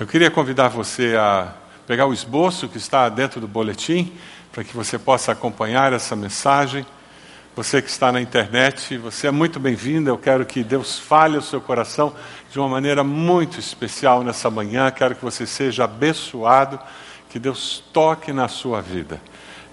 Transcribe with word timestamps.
Eu 0.00 0.06
queria 0.06 0.30
convidar 0.30 0.68
você 0.68 1.14
a 1.14 1.52
pegar 1.86 2.06
o 2.06 2.14
esboço 2.14 2.70
que 2.70 2.78
está 2.78 3.06
dentro 3.10 3.38
do 3.38 3.46
boletim, 3.46 4.10
para 4.50 4.64
que 4.64 4.74
você 4.74 4.98
possa 4.98 5.32
acompanhar 5.32 5.92
essa 5.92 6.16
mensagem. 6.16 6.86
Você 7.54 7.82
que 7.82 7.90
está 7.90 8.10
na 8.10 8.18
internet, 8.18 8.96
você 8.96 9.26
é 9.26 9.30
muito 9.30 9.60
bem-vindo. 9.60 10.08
Eu 10.08 10.16
quero 10.16 10.46
que 10.46 10.64
Deus 10.64 10.98
fale 10.98 11.36
o 11.36 11.42
seu 11.42 11.60
coração 11.60 12.14
de 12.50 12.58
uma 12.58 12.66
maneira 12.66 13.04
muito 13.04 13.60
especial 13.60 14.22
nessa 14.22 14.48
manhã. 14.48 14.90
Quero 14.90 15.14
que 15.14 15.22
você 15.22 15.46
seja 15.46 15.84
abençoado, 15.84 16.80
que 17.28 17.38
Deus 17.38 17.84
toque 17.92 18.32
na 18.32 18.48
sua 18.48 18.80
vida. 18.80 19.20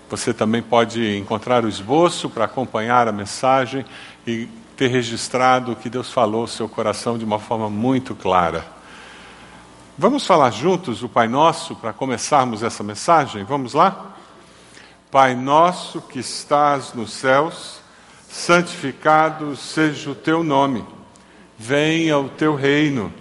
Você 0.10 0.34
também 0.34 0.62
pode 0.62 1.18
encontrar 1.18 1.64
o 1.64 1.70
esboço 1.70 2.30
para 2.30 2.44
acompanhar 2.44 3.08
a 3.08 3.14
mensagem 3.14 3.86
e 4.28 4.50
ter 4.76 4.88
registrado 4.88 5.72
o 5.72 5.76
que 5.78 5.90
Deus 5.90 6.12
falou 6.12 6.42
ao 6.42 6.48
seu 6.48 6.68
coração 6.68 7.18
de 7.18 7.24
uma 7.24 7.40
forma 7.40 7.70
muito 7.70 8.14
clara. 8.14 8.76
Vamos 10.00 10.28
falar 10.28 10.52
juntos 10.52 11.02
o 11.02 11.10
Pai 11.10 11.28
Nosso 11.28 11.76
para 11.76 11.92
começarmos 11.92 12.62
essa 12.62 12.84
mensagem? 12.84 13.44
Vamos 13.44 13.74
lá? 13.74 14.16
Pai 15.10 15.34
nosso 15.34 16.00
que 16.02 16.20
estás 16.20 16.94
nos 16.94 17.12
céus, 17.12 17.80
santificado 18.30 19.56
seja 19.56 20.12
o 20.12 20.14
teu 20.14 20.44
nome. 20.44 20.86
Venha 21.58 22.20
o 22.20 22.30
teu 22.30 22.54
reino. 22.54 23.12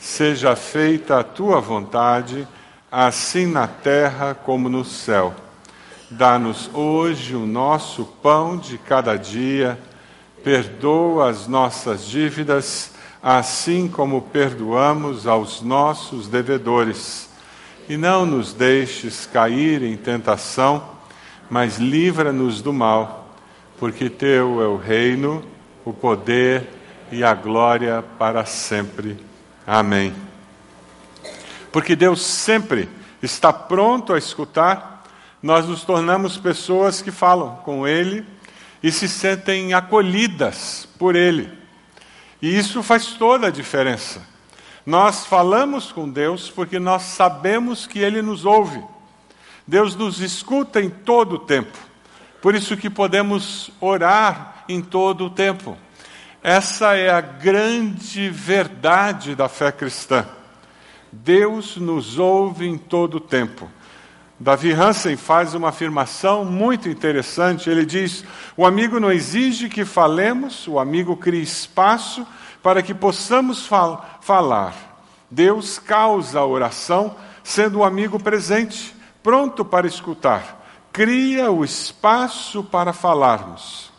Seja 0.00 0.56
feita 0.56 1.18
a 1.18 1.22
tua 1.22 1.60
vontade, 1.60 2.48
assim 2.90 3.44
na 3.44 3.66
terra 3.66 4.34
como 4.34 4.70
no 4.70 4.86
céu. 4.86 5.34
Dá-nos 6.10 6.70
hoje 6.72 7.36
o 7.36 7.44
nosso 7.44 8.06
pão 8.06 8.56
de 8.56 8.78
cada 8.78 9.18
dia. 9.18 9.78
Perdoa 10.42 11.28
as 11.28 11.46
nossas 11.46 12.06
dívidas, 12.06 12.91
assim 13.22 13.88
como 13.88 14.22
perdoamos 14.22 15.26
aos 15.26 15.62
nossos 15.62 16.28
devedores. 16.28 17.30
E 17.88 17.96
não 17.96 18.26
nos 18.26 18.52
deixes 18.52 19.26
cair 19.26 19.82
em 19.82 19.96
tentação 19.96 20.92
mas 21.52 21.76
livra-nos 21.76 22.62
do 22.62 22.72
mal, 22.72 23.28
porque 23.78 24.08
teu 24.08 24.62
é 24.62 24.66
o 24.66 24.78
reino, 24.78 25.44
o 25.84 25.92
poder 25.92 26.66
e 27.10 27.22
a 27.22 27.34
glória 27.34 28.02
para 28.18 28.46
sempre. 28.46 29.18
Amém. 29.66 30.14
Porque 31.70 31.94
Deus 31.94 32.22
sempre 32.22 32.88
está 33.22 33.52
pronto 33.52 34.14
a 34.14 34.18
escutar, 34.18 35.04
nós 35.42 35.66
nos 35.66 35.84
tornamos 35.84 36.38
pessoas 36.38 37.02
que 37.02 37.10
falam 37.10 37.56
com 37.56 37.86
Ele 37.86 38.24
e 38.82 38.90
se 38.90 39.06
sentem 39.06 39.74
acolhidas 39.74 40.88
por 40.98 41.14
Ele. 41.14 41.50
E 42.42 42.58
isso 42.58 42.82
faz 42.82 43.06
toda 43.14 43.46
a 43.46 43.50
diferença. 43.50 44.20
Nós 44.84 45.24
falamos 45.24 45.92
com 45.92 46.10
Deus 46.10 46.50
porque 46.50 46.80
nós 46.80 47.02
sabemos 47.02 47.86
que 47.86 48.00
Ele 48.00 48.20
nos 48.20 48.44
ouve. 48.44 48.82
Deus 49.64 49.94
nos 49.94 50.20
escuta 50.20 50.82
em 50.82 50.90
todo 50.90 51.36
o 51.36 51.38
tempo. 51.38 51.78
Por 52.40 52.56
isso 52.56 52.76
que 52.76 52.90
podemos 52.90 53.70
orar 53.80 54.64
em 54.68 54.82
todo 54.82 55.26
o 55.26 55.30
tempo. 55.30 55.78
Essa 56.42 56.96
é 56.96 57.08
a 57.08 57.20
grande 57.20 58.28
verdade 58.28 59.36
da 59.36 59.48
fé 59.48 59.70
cristã. 59.70 60.26
Deus 61.12 61.76
nos 61.76 62.18
ouve 62.18 62.66
em 62.66 62.76
todo 62.76 63.18
o 63.18 63.20
tempo. 63.20 63.70
Davi 64.42 64.72
Hansen 64.72 65.16
faz 65.16 65.54
uma 65.54 65.68
afirmação 65.68 66.44
muito 66.44 66.88
interessante. 66.88 67.70
Ele 67.70 67.86
diz: 67.86 68.24
O 68.56 68.66
amigo 68.66 68.98
não 68.98 69.12
exige 69.12 69.68
que 69.68 69.84
falemos, 69.84 70.66
o 70.66 70.80
amigo 70.80 71.16
cria 71.16 71.40
espaço 71.40 72.26
para 72.60 72.82
que 72.82 72.92
possamos 72.92 73.64
fal 73.64 74.04
falar. 74.20 74.74
Deus 75.30 75.78
causa 75.78 76.40
a 76.40 76.44
oração, 76.44 77.14
sendo 77.44 77.78
o 77.78 77.84
amigo 77.84 78.18
presente 78.18 78.92
pronto 79.22 79.64
para 79.64 79.86
escutar, 79.86 80.60
cria 80.92 81.48
o 81.52 81.64
espaço 81.64 82.64
para 82.64 82.92
falarmos. 82.92 83.92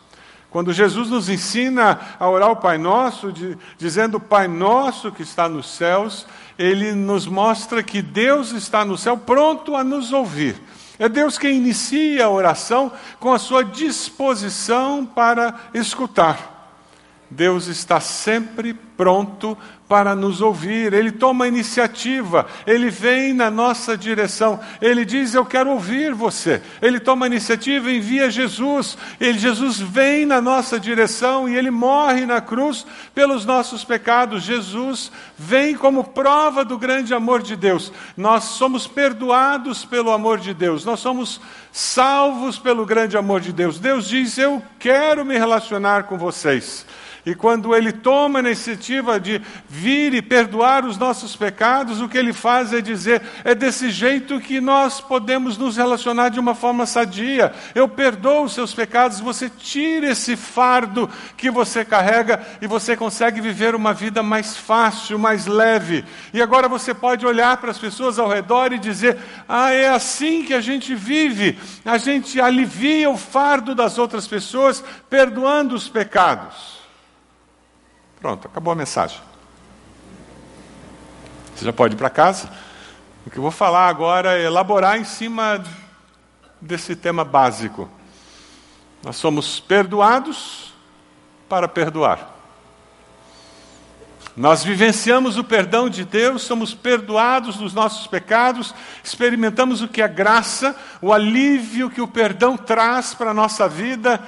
Quando 0.50 0.74
Jesus 0.74 1.08
nos 1.08 1.30
ensina 1.30 1.98
a 2.20 2.28
orar 2.28 2.50
o 2.50 2.56
Pai 2.56 2.76
Nosso, 2.76 3.32
de, 3.32 3.56
dizendo 3.78 4.20
Pai 4.20 4.46
Nosso 4.46 5.10
que 5.10 5.22
está 5.22 5.48
nos 5.48 5.68
céus, 5.70 6.26
ele 6.58 6.92
nos 6.92 7.26
mostra 7.26 7.82
que 7.82 8.00
Deus 8.00 8.52
está 8.52 8.84
no 8.84 8.96
céu 8.96 9.16
pronto 9.16 9.74
a 9.74 9.82
nos 9.82 10.12
ouvir. 10.12 10.60
É 10.98 11.08
Deus 11.08 11.36
quem 11.36 11.56
inicia 11.56 12.26
a 12.26 12.30
oração 12.30 12.92
com 13.18 13.32
a 13.32 13.38
sua 13.38 13.64
disposição 13.64 15.04
para 15.04 15.54
escutar. 15.74 16.53
Deus 17.30 17.66
está 17.66 18.00
sempre 18.00 18.74
pronto 18.96 19.56
para 19.88 20.14
nos 20.14 20.40
ouvir, 20.40 20.92
Ele 20.92 21.12
toma 21.12 21.46
iniciativa, 21.46 22.46
Ele 22.66 22.88
vem 22.88 23.32
na 23.34 23.50
nossa 23.50 23.96
direção, 23.96 24.58
Ele 24.80 25.04
diz: 25.04 25.34
Eu 25.34 25.44
quero 25.44 25.70
ouvir 25.70 26.14
você. 26.14 26.62
Ele 26.80 26.98
toma 26.98 27.26
iniciativa, 27.26 27.90
envia 27.90 28.30
Jesus, 28.30 28.96
ele, 29.20 29.38
Jesus 29.38 29.78
vem 29.78 30.24
na 30.24 30.40
nossa 30.40 30.80
direção 30.80 31.48
e 31.48 31.56
Ele 31.56 31.70
morre 31.70 32.24
na 32.24 32.40
cruz 32.40 32.86
pelos 33.14 33.44
nossos 33.44 33.84
pecados. 33.84 34.42
Jesus 34.42 35.12
vem 35.36 35.74
como 35.76 36.04
prova 36.04 36.64
do 36.64 36.78
grande 36.78 37.12
amor 37.12 37.42
de 37.42 37.54
Deus. 37.54 37.92
Nós 38.16 38.44
somos 38.44 38.86
perdoados 38.86 39.84
pelo 39.84 40.10
amor 40.10 40.38
de 40.38 40.54
Deus, 40.54 40.84
nós 40.84 41.00
somos 41.00 41.40
salvos 41.70 42.58
pelo 42.58 42.86
grande 42.86 43.16
amor 43.16 43.40
de 43.40 43.52
Deus. 43.52 43.78
Deus 43.78 44.08
diz: 44.08 44.38
Eu 44.38 44.62
quero 44.78 45.24
me 45.24 45.36
relacionar 45.36 46.04
com 46.04 46.16
vocês. 46.16 46.86
E 47.26 47.34
quando 47.34 47.74
ele 47.74 47.90
toma 47.90 48.38
a 48.38 48.42
iniciativa 48.42 49.18
de 49.18 49.40
vir 49.66 50.12
e 50.12 50.20
perdoar 50.20 50.84
os 50.84 50.98
nossos 50.98 51.34
pecados, 51.34 52.02
o 52.02 52.08
que 52.08 52.18
ele 52.18 52.34
faz 52.34 52.70
é 52.74 52.82
dizer: 52.82 53.22
é 53.42 53.54
desse 53.54 53.88
jeito 53.90 54.38
que 54.40 54.60
nós 54.60 55.00
podemos 55.00 55.56
nos 55.56 55.78
relacionar 55.78 56.28
de 56.28 56.38
uma 56.38 56.54
forma 56.54 56.84
sadia. 56.84 57.50
Eu 57.74 57.88
perdoo 57.88 58.44
os 58.44 58.52
seus 58.52 58.74
pecados, 58.74 59.20
você 59.20 59.48
tira 59.48 60.10
esse 60.10 60.36
fardo 60.36 61.08
que 61.34 61.50
você 61.50 61.82
carrega 61.82 62.42
e 62.60 62.66
você 62.66 62.94
consegue 62.94 63.40
viver 63.40 63.74
uma 63.74 63.94
vida 63.94 64.22
mais 64.22 64.58
fácil, 64.58 65.18
mais 65.18 65.46
leve. 65.46 66.04
E 66.30 66.42
agora 66.42 66.68
você 66.68 66.92
pode 66.92 67.24
olhar 67.24 67.56
para 67.56 67.70
as 67.70 67.78
pessoas 67.78 68.18
ao 68.18 68.28
redor 68.28 68.70
e 68.70 68.78
dizer: 68.78 69.16
ah, 69.48 69.72
é 69.72 69.88
assim 69.88 70.44
que 70.44 70.52
a 70.52 70.60
gente 70.60 70.94
vive. 70.94 71.58
A 71.86 71.96
gente 71.96 72.38
alivia 72.38 73.08
o 73.08 73.16
fardo 73.16 73.74
das 73.74 73.96
outras 73.96 74.28
pessoas, 74.28 74.84
perdoando 75.08 75.74
os 75.74 75.88
pecados. 75.88 76.83
Pronto, 78.24 78.46
acabou 78.48 78.72
a 78.72 78.74
mensagem. 78.74 79.20
Você 81.54 81.66
já 81.66 81.74
pode 81.74 81.94
ir 81.94 81.98
para 81.98 82.08
casa. 82.08 82.50
O 83.26 83.30
que 83.30 83.36
eu 83.36 83.42
vou 83.42 83.50
falar 83.50 83.86
agora 83.86 84.38
é 84.38 84.44
elaborar 84.44 84.98
em 84.98 85.04
cima 85.04 85.62
desse 86.58 86.96
tema 86.96 87.22
básico. 87.22 87.86
Nós 89.02 89.16
somos 89.16 89.60
perdoados 89.60 90.72
para 91.50 91.68
perdoar. 91.68 92.30
Nós 94.34 94.64
vivenciamos 94.64 95.36
o 95.36 95.44
perdão 95.44 95.90
de 95.90 96.02
Deus, 96.02 96.44
somos 96.44 96.72
perdoados 96.72 97.58
dos 97.58 97.74
nossos 97.74 98.06
pecados, 98.06 98.74
experimentamos 99.04 99.82
o 99.82 99.88
que 99.88 100.00
é 100.00 100.08
graça, 100.08 100.74
o 101.02 101.12
alívio 101.12 101.90
que 101.90 102.00
o 102.00 102.08
perdão 102.08 102.56
traz 102.56 103.12
para 103.12 103.32
a 103.32 103.34
nossa 103.34 103.68
vida 103.68 104.18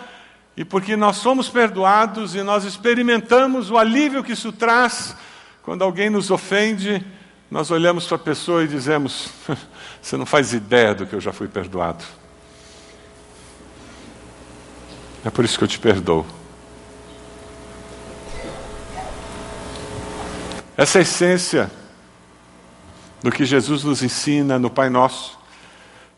e 0.57 0.65
porque 0.65 0.97
nós 0.97 1.17
somos 1.17 1.49
perdoados 1.49 2.35
e 2.35 2.43
nós 2.43 2.65
experimentamos 2.65 3.71
o 3.71 3.77
alívio 3.77 4.25
que 4.25 4.33
isso 4.33 4.51
traz, 4.51 5.15
quando 5.63 5.83
alguém 5.83 6.09
nos 6.09 6.31
ofende, 6.31 7.05
nós 7.51 7.71
olhamos 7.71 8.07
para 8.07 8.17
a 8.17 8.21
pessoa 8.21 8.65
e 8.65 8.69
dizemos: 8.69 9.29
Você 10.01 10.17
não 10.17 10.25
faz 10.25 10.53
ideia 10.53 10.95
do 10.95 11.07
que 11.07 11.15
eu 11.15 11.21
já 11.21 11.33
fui 11.33 11.47
perdoado. 11.47 12.05
É 15.25 15.31
por 15.31 15.45
isso 15.45 15.59
que 15.59 15.65
eu 15.65 15.69
te 15.69 15.79
perdoo. 15.79 16.25
Essa 20.77 20.99
é 20.99 21.01
a 21.01 21.03
essência 21.03 21.71
do 23.23 23.31
que 23.31 23.45
Jesus 23.45 23.83
nos 23.83 24.03
ensina 24.03 24.59
no 24.59 24.71
Pai 24.71 24.89
Nosso. 24.89 25.36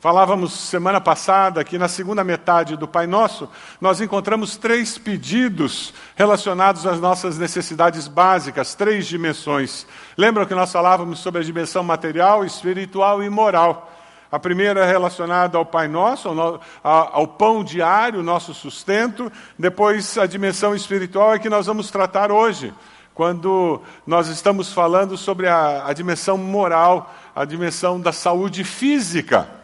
Falávamos 0.01 0.53
semana 0.53 1.01
passada 1.01 1.65
que 1.65 1.77
na 1.77 1.89
segunda 1.89 2.23
metade 2.23 2.77
do 2.77 2.87
Pai 2.87 3.05
Nosso, 3.05 3.49
nós 3.81 4.01
encontramos 4.01 4.57
três 4.57 4.97
pedidos 4.97 5.93
relacionados 6.15 6.87
às 6.87 7.01
nossas 7.01 7.37
necessidades 7.37 8.07
básicas, 8.07 8.77
três 8.77 9.09
dimensões. 9.09 9.89
Lembram 10.17 10.47
que 10.47 10.55
nós 10.55 10.71
falávamos 10.71 11.19
sobre 11.19 11.41
a 11.41 11.45
dimensão 11.45 11.83
material, 11.83 12.45
espiritual 12.45 13.25
e 13.25 13.29
moral? 13.29 13.93
A 14.31 14.39
primeira 14.39 14.85
é 14.85 14.87
relacionada 14.87 15.59
ao 15.59 15.67
Pai 15.67 15.89
Nosso, 15.89 16.29
ao, 16.29 16.61
ao 16.85 17.27
pão 17.27 17.65
diário, 17.65 18.23
nosso 18.23 18.55
sustento. 18.55 19.33
Depois, 19.59 20.17
a 20.17 20.27
dimensão 20.27 20.77
espiritual 20.77 21.35
é 21.35 21.41
que 21.41 21.51
nós 21.51 21.67
vamos 21.67 21.91
tratar 21.91 22.31
hoje, 22.31 22.73
quando 23.15 23.83
nós 24.07 24.29
estamos 24.29 24.73
falando 24.73 25.17
sobre 25.17 25.49
a, 25.49 25.87
a 25.87 25.93
dimensão 25.93 26.39
moral, 26.39 27.13
a 27.35 27.45
dimensão 27.45 28.01
da 28.01 28.13
saúde 28.13 28.63
física. 28.63 29.59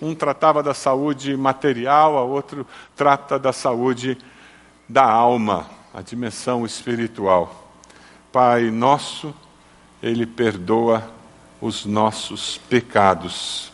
Um 0.00 0.14
tratava 0.14 0.62
da 0.62 0.74
saúde 0.74 1.36
material, 1.36 2.18
a 2.18 2.22
outro 2.22 2.66
trata 2.94 3.38
da 3.38 3.52
saúde 3.52 4.18
da 4.88 5.04
alma, 5.04 5.66
a 5.94 6.02
dimensão 6.02 6.66
espiritual. 6.66 7.70
Pai 8.30 8.70
nosso, 8.70 9.34
Ele 10.02 10.26
perdoa 10.26 11.10
os 11.60 11.86
nossos 11.86 12.58
pecados. 12.68 13.72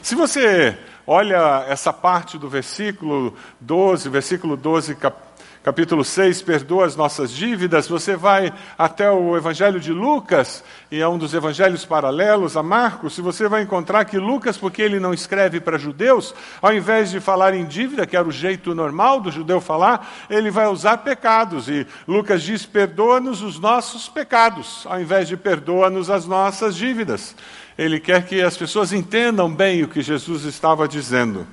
Se 0.00 0.14
você 0.14 0.78
olha 1.06 1.64
essa 1.68 1.92
parte 1.92 2.38
do 2.38 2.48
versículo 2.48 3.34
12, 3.60 4.08
versículo 4.08 4.56
12, 4.56 4.94
cap 4.94 5.33
capítulo 5.64 6.04
6, 6.04 6.42
perdoa 6.42 6.84
as 6.84 6.94
nossas 6.94 7.32
dívidas, 7.32 7.88
você 7.88 8.14
vai 8.14 8.52
até 8.76 9.10
o 9.10 9.34
Evangelho 9.34 9.80
de 9.80 9.94
Lucas, 9.94 10.62
e 10.90 11.00
é 11.00 11.08
um 11.08 11.16
dos 11.16 11.32
evangelhos 11.32 11.86
paralelos 11.86 12.54
a 12.54 12.62
Marcos, 12.62 13.16
e 13.16 13.22
você 13.22 13.48
vai 13.48 13.62
encontrar 13.62 14.04
que 14.04 14.18
Lucas, 14.18 14.58
porque 14.58 14.82
ele 14.82 15.00
não 15.00 15.14
escreve 15.14 15.60
para 15.60 15.78
judeus, 15.78 16.34
ao 16.60 16.74
invés 16.74 17.10
de 17.10 17.18
falar 17.18 17.54
em 17.54 17.64
dívida, 17.64 18.06
que 18.06 18.14
era 18.14 18.28
o 18.28 18.30
jeito 18.30 18.74
normal 18.74 19.22
do 19.22 19.32
judeu 19.32 19.58
falar, 19.58 20.06
ele 20.28 20.50
vai 20.50 20.66
usar 20.66 20.98
pecados, 20.98 21.66
e 21.66 21.86
Lucas 22.06 22.42
diz: 22.42 22.66
perdoa-nos 22.66 23.40
os 23.40 23.58
nossos 23.58 24.06
pecados, 24.06 24.84
ao 24.84 25.00
invés 25.00 25.28
de 25.28 25.36
perdoa-nos 25.38 26.10
as 26.10 26.26
nossas 26.26 26.76
dívidas. 26.76 27.34
Ele 27.78 27.98
quer 27.98 28.26
que 28.26 28.42
as 28.42 28.54
pessoas 28.54 28.92
entendam 28.92 29.50
bem 29.50 29.82
o 29.82 29.88
que 29.88 30.02
Jesus 30.02 30.44
estava 30.44 30.86
dizendo. 30.86 31.46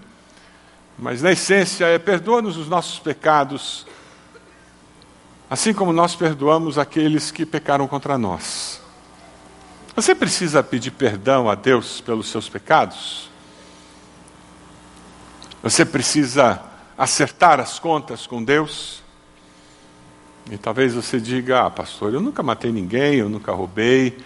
Mas 1.00 1.22
na 1.22 1.31
essência 1.31 1.86
é 1.86 1.98
perdoa-nos 1.98 2.57
os 2.57 2.68
nossos 2.68 3.00
pecados, 3.00 3.88
assim 5.51 5.74
como 5.74 5.92
nós 5.92 6.15
perdoamos 6.15 6.77
aqueles 6.77 7.30
que 7.30 7.45
pecaram 7.45 7.86
contra 7.86 8.18
nós. 8.18 8.81
Você 9.94 10.15
precisa 10.15 10.63
pedir 10.63 10.92
perdão 10.92 11.50
a 11.50 11.56
Deus 11.56 12.00
pelos 12.00 12.30
seus 12.30 12.48
pecados? 12.48 13.30
Você 15.62 15.83
precisa 15.83 16.62
acertar 16.98 17.59
as 17.59 17.80
contas 17.80 18.25
com 18.25 18.42
Deus? 18.42 19.03
E 20.50 20.57
talvez 20.57 20.94
você 20.94 21.19
diga: 21.19 21.65
Ah, 21.65 21.69
pastor, 21.69 22.13
eu 22.13 22.21
nunca 22.21 22.42
matei 22.42 22.71
ninguém, 22.71 23.15
eu 23.15 23.27
nunca 23.27 23.51
roubei, 23.51 24.18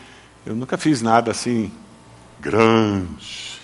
eu 0.45 0.55
nunca 0.55 0.77
fiz 0.77 1.01
nada 1.01 1.31
assim 1.31 1.71
grande. 2.39 3.59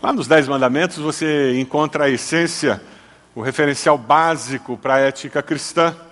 Lá 0.00 0.12
nos 0.12 0.28
Dez 0.28 0.46
Mandamentos 0.46 0.98
você 0.98 1.58
encontra 1.58 2.04
a 2.04 2.08
essência, 2.08 2.80
o 3.34 3.42
referencial 3.42 3.98
básico 3.98 4.76
para 4.76 4.94
a 4.94 5.00
ética 5.00 5.42
cristã. 5.42 6.05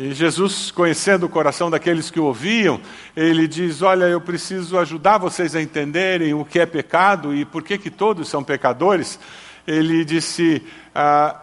E 0.00 0.14
Jesus, 0.14 0.70
conhecendo 0.70 1.26
o 1.26 1.28
coração 1.28 1.68
daqueles 1.68 2.08
que 2.08 2.20
o 2.20 2.24
ouviam, 2.26 2.80
ele 3.16 3.48
diz: 3.48 3.82
Olha, 3.82 4.04
eu 4.04 4.20
preciso 4.20 4.78
ajudar 4.78 5.18
vocês 5.18 5.56
a 5.56 5.60
entenderem 5.60 6.32
o 6.32 6.44
que 6.44 6.60
é 6.60 6.66
pecado 6.66 7.34
e 7.34 7.44
por 7.44 7.64
que, 7.64 7.76
que 7.76 7.90
todos 7.90 8.28
são 8.28 8.44
pecadores. 8.44 9.18
Ele 9.66 10.04
disse: 10.04 10.62
ah, 10.94 11.34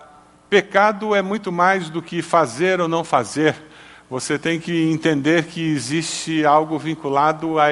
Pecado 0.49 1.13
é 1.13 1.21
muito 1.21 1.51
mais 1.51 1.89
do 1.89 2.01
que 2.01 2.21
fazer 2.21 2.79
ou 2.79 2.87
não 2.87 3.03
fazer. 3.03 3.57
Você 4.09 4.39
tem 4.39 4.57
que 4.57 4.89
entender 4.89 5.47
que 5.47 5.61
existe 5.61 6.45
algo 6.45 6.79
vinculado 6.79 7.59
à 7.59 7.67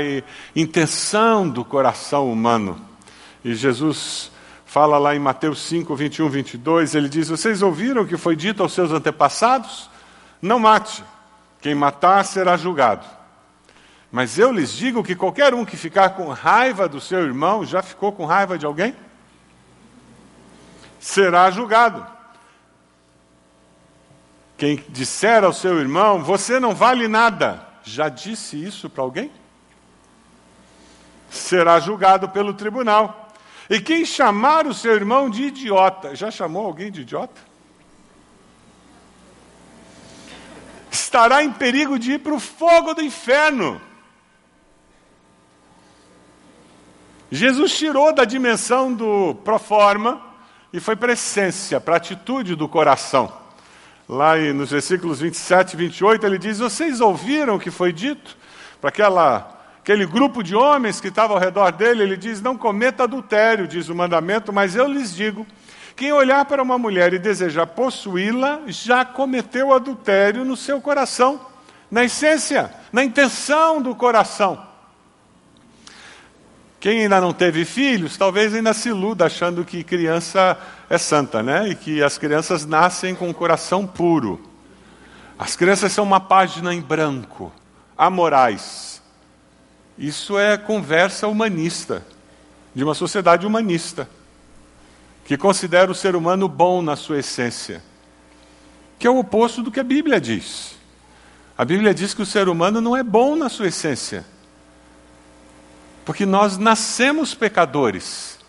intenção 0.53 1.47
do 1.47 1.63
coração 1.63 2.29
humano. 2.29 2.77
E 3.41 3.56
Jesus 3.56 4.33
fala 4.65 4.97
lá 4.97 5.15
em 5.15 5.19
Mateus 5.19 5.62
5, 5.62 5.95
21, 5.95 6.27
22, 6.27 6.94
ele 6.94 7.07
diz: 7.07 7.29
Vocês 7.29 7.62
ouviram 7.62 8.01
o 8.01 8.06
que 8.06 8.18
foi 8.18 8.36
dito 8.36 8.62
aos 8.62 8.74
seus 8.74 8.91
antepassados? 8.91 9.92
Não 10.43 10.59
mate. 10.59 11.05
Quem 11.61 11.73
matar 11.73 12.25
será 12.25 12.57
julgado. 12.57 13.07
Mas 14.11 14.37
eu 14.37 14.51
lhes 14.51 14.73
digo 14.73 15.01
que 15.01 15.15
qualquer 15.15 15.53
um 15.53 15.63
que 15.63 15.77
ficar 15.77 16.09
com 16.09 16.27
raiva 16.27 16.85
do 16.89 16.99
seu 16.99 17.21
irmão, 17.21 17.65
já 17.65 17.81
ficou 17.81 18.11
com 18.11 18.25
raiva 18.25 18.57
de 18.57 18.65
alguém? 18.65 18.93
Será 20.99 21.49
julgado. 21.49 22.05
Quem 24.57 24.83
disser 24.89 25.45
ao 25.45 25.53
seu 25.53 25.79
irmão, 25.79 26.21
você 26.21 26.59
não 26.59 26.75
vale 26.75 27.07
nada, 27.07 27.65
já 27.81 28.09
disse 28.09 28.61
isso 28.61 28.89
para 28.89 29.01
alguém? 29.01 29.31
Será 31.29 31.79
julgado 31.79 32.27
pelo 32.27 32.53
tribunal. 32.53 33.31
E 33.69 33.79
quem 33.79 34.05
chamar 34.05 34.67
o 34.67 34.73
seu 34.73 34.93
irmão 34.93 35.29
de 35.29 35.43
idiota, 35.43 36.13
já 36.13 36.29
chamou 36.29 36.65
alguém 36.65 36.91
de 36.91 37.01
idiota? 37.01 37.52
Estará 40.93 41.43
em 41.43 41.51
perigo 41.51 41.97
de 41.97 42.13
ir 42.13 42.19
para 42.19 42.33
o 42.33 42.39
fogo 42.39 42.93
do 42.93 43.01
inferno. 43.01 43.81
Jesus 47.31 47.75
tirou 47.75 48.13
da 48.13 48.25
dimensão 48.25 48.93
do 48.93 49.33
proforma 49.43 50.21
e 50.71 50.79
foi 50.79 50.95
para 50.95 51.11
a 51.11 51.13
essência, 51.13 51.81
para 51.81 51.95
a 51.95 51.97
atitude 51.97 52.55
do 52.55 52.67
coração. 52.67 53.41
Lá 54.07 54.35
nos 54.35 54.69
versículos 54.69 55.19
27 55.19 55.73
e 55.73 55.77
28, 55.77 56.25
ele 56.25 56.37
diz: 56.37 56.59
Vocês 56.59 57.01
ouviram 57.01 57.55
o 57.55 57.59
que 57.59 57.71
foi 57.71 57.91
dito 57.91 58.37
para 58.79 58.89
aquela, 58.89 59.59
aquele 59.79 60.05
grupo 60.05 60.43
de 60.43 60.55
homens 60.55 61.01
que 61.01 61.07
estava 61.07 61.33
ao 61.33 61.39
redor 61.39 61.71
dele? 61.71 62.03
Ele 62.03 62.17
diz: 62.17 62.39
Não 62.39 62.55
cometa 62.55 63.03
adultério, 63.03 63.67
diz 63.67 63.89
o 63.89 63.95
mandamento, 63.95 64.53
mas 64.53 64.75
eu 64.75 64.87
lhes 64.87 65.15
digo 65.15 65.47
quem 65.95 66.11
olhar 66.11 66.45
para 66.45 66.61
uma 66.61 66.77
mulher 66.77 67.13
e 67.13 67.19
desejar 67.19 67.67
possuí-la, 67.67 68.61
já 68.67 69.05
cometeu 69.05 69.73
adultério 69.73 70.43
no 70.43 70.57
seu 70.57 70.81
coração, 70.81 71.39
na 71.89 72.03
essência, 72.03 72.73
na 72.91 73.03
intenção 73.03 73.81
do 73.81 73.93
coração. 73.95 74.65
Quem 76.79 77.03
ainda 77.03 77.21
não 77.21 77.31
teve 77.31 77.63
filhos, 77.63 78.17
talvez 78.17 78.53
ainda 78.53 78.73
se 78.73 78.89
iluda 78.89 79.25
achando 79.25 79.63
que 79.63 79.83
criança 79.83 80.57
é 80.89 80.97
santa, 80.97 81.41
né? 81.41 81.69
E 81.69 81.75
que 81.75 82.03
as 82.03 82.17
crianças 82.17 82.65
nascem 82.65 83.15
com 83.15 83.29
o 83.29 83.33
coração 83.33 83.85
puro. 83.85 84.41
As 85.37 85.55
crianças 85.55 85.91
são 85.91 86.03
uma 86.03 86.19
página 86.19 86.73
em 86.73 86.81
branco, 86.81 87.53
amorais. 87.97 89.01
Isso 89.97 90.37
é 90.37 90.57
conversa 90.57 91.27
humanista, 91.27 92.03
de 92.73 92.83
uma 92.83 92.95
sociedade 92.95 93.45
humanista 93.45 94.09
que 95.25 95.37
considera 95.37 95.91
o 95.91 95.95
ser 95.95 96.15
humano 96.15 96.47
bom 96.47 96.81
na 96.81 96.95
sua 96.95 97.19
essência, 97.19 97.81
que 98.99 99.07
é 99.07 99.09
o 99.09 99.19
oposto 99.19 99.61
do 99.61 99.71
que 99.71 99.79
a 99.79 99.83
Bíblia 99.83 100.19
diz. 100.19 100.75
A 101.57 101.63
Bíblia 101.63 101.93
diz 101.93 102.13
que 102.13 102.21
o 102.21 102.25
ser 102.25 102.49
humano 102.49 102.81
não 102.81 102.95
é 102.97 103.03
bom 103.03 103.35
na 103.35 103.47
sua 103.47 103.67
essência, 103.67 104.25
porque 106.03 106.25
nós 106.25 106.57
nascemos 106.57 107.33
pecadores. 107.33 108.39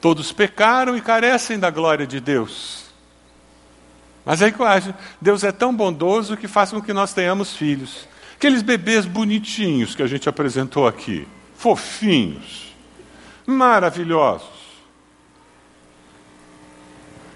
Todos 0.00 0.32
pecaram 0.32 0.96
e 0.96 1.00
carecem 1.00 1.58
da 1.58 1.70
glória 1.70 2.06
de 2.06 2.20
Deus. 2.20 2.84
Mas 4.24 4.42
aí 4.42 4.54
Deus 5.20 5.42
é 5.42 5.52
tão 5.52 5.74
bondoso 5.74 6.36
que 6.36 6.46
faz 6.46 6.70
com 6.70 6.80
que 6.80 6.92
nós 6.92 7.12
tenhamos 7.12 7.56
filhos. 7.56 8.08
Aqueles 8.36 8.62
bebês 8.62 9.04
bonitinhos 9.04 9.94
que 9.94 10.02
a 10.02 10.06
gente 10.06 10.28
apresentou 10.28 10.86
aqui, 10.86 11.26
fofinhos, 11.56 12.74
maravilhosos. 13.46 14.59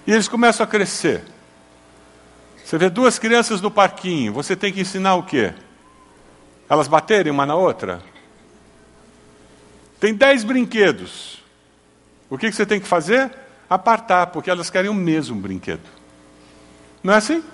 E 0.06 0.12
eles 0.12 0.28
começam 0.28 0.64
a 0.64 0.66
crescer. 0.66 1.25
Você 2.64 2.78
vê 2.78 2.88
duas 2.88 3.18
crianças 3.18 3.61
no 3.61 3.70
parquinho, 3.70 4.32
você 4.32 4.56
tem 4.56 4.73
que 4.73 4.80
ensinar 4.80 5.14
o 5.16 5.23
quê? 5.23 5.52
Elas 6.68 6.88
baterem 6.88 7.30
uma 7.30 7.44
na 7.44 7.54
outra? 7.54 8.02
Tem 10.00 10.14
dez 10.14 10.44
brinquedos. 10.44 11.42
O 12.28 12.38
que 12.38 12.50
você 12.50 12.64
tem 12.64 12.80
que 12.80 12.87
fazer? 12.87 13.30
Apartar, 13.68 14.28
porque 14.28 14.50
elas 14.50 14.70
querem 14.70 14.90
o 14.90 14.94
mesmo 14.94 15.40
brinquedo. 15.40 15.88
Não 17.02 17.12
é 17.12 17.16
assim? 17.16 17.44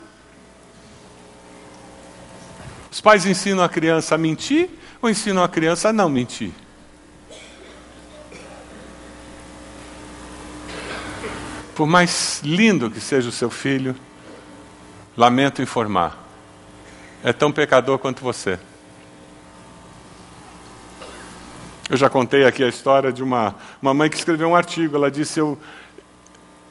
Os 2.91 3.01
pais 3.01 3.27
ensinam 3.27 3.63
a 3.63 3.69
criança 3.69 4.15
a 4.15 4.19
mentir 4.19 4.71
ou 5.03 5.09
ensinam 5.09 5.43
a 5.43 5.49
criança 5.49 5.89
a 5.89 5.93
não 5.93 6.09
mentir? 6.09 6.53
Por 11.81 11.87
mais 11.87 12.43
lindo 12.45 12.91
que 12.91 13.01
seja 13.01 13.31
o 13.31 13.33
seu 13.33 13.49
filho, 13.49 13.97
lamento 15.17 15.63
informar, 15.63 16.15
é 17.25 17.33
tão 17.33 17.51
pecador 17.51 17.99
quanto 17.99 18.23
você. 18.23 18.59
Eu 21.89 21.97
já 21.97 22.11
contei 22.11 22.45
aqui 22.45 22.63
a 22.63 22.69
história 22.69 23.11
de 23.11 23.23
uma, 23.23 23.55
uma 23.81 23.95
mãe 23.95 24.11
que 24.11 24.17
escreveu 24.17 24.49
um 24.49 24.55
artigo. 24.55 24.95
Ela 24.95 25.11
disse: 25.11 25.41
eu, 25.41 25.59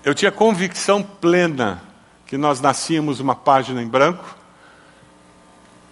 eu 0.06 0.14
tinha 0.14 0.32
convicção 0.32 1.02
plena 1.02 1.82
que 2.28 2.38
nós 2.38 2.62
nascíamos 2.62 3.20
uma 3.20 3.34
página 3.34 3.82
em 3.82 3.88
branco 3.88 4.38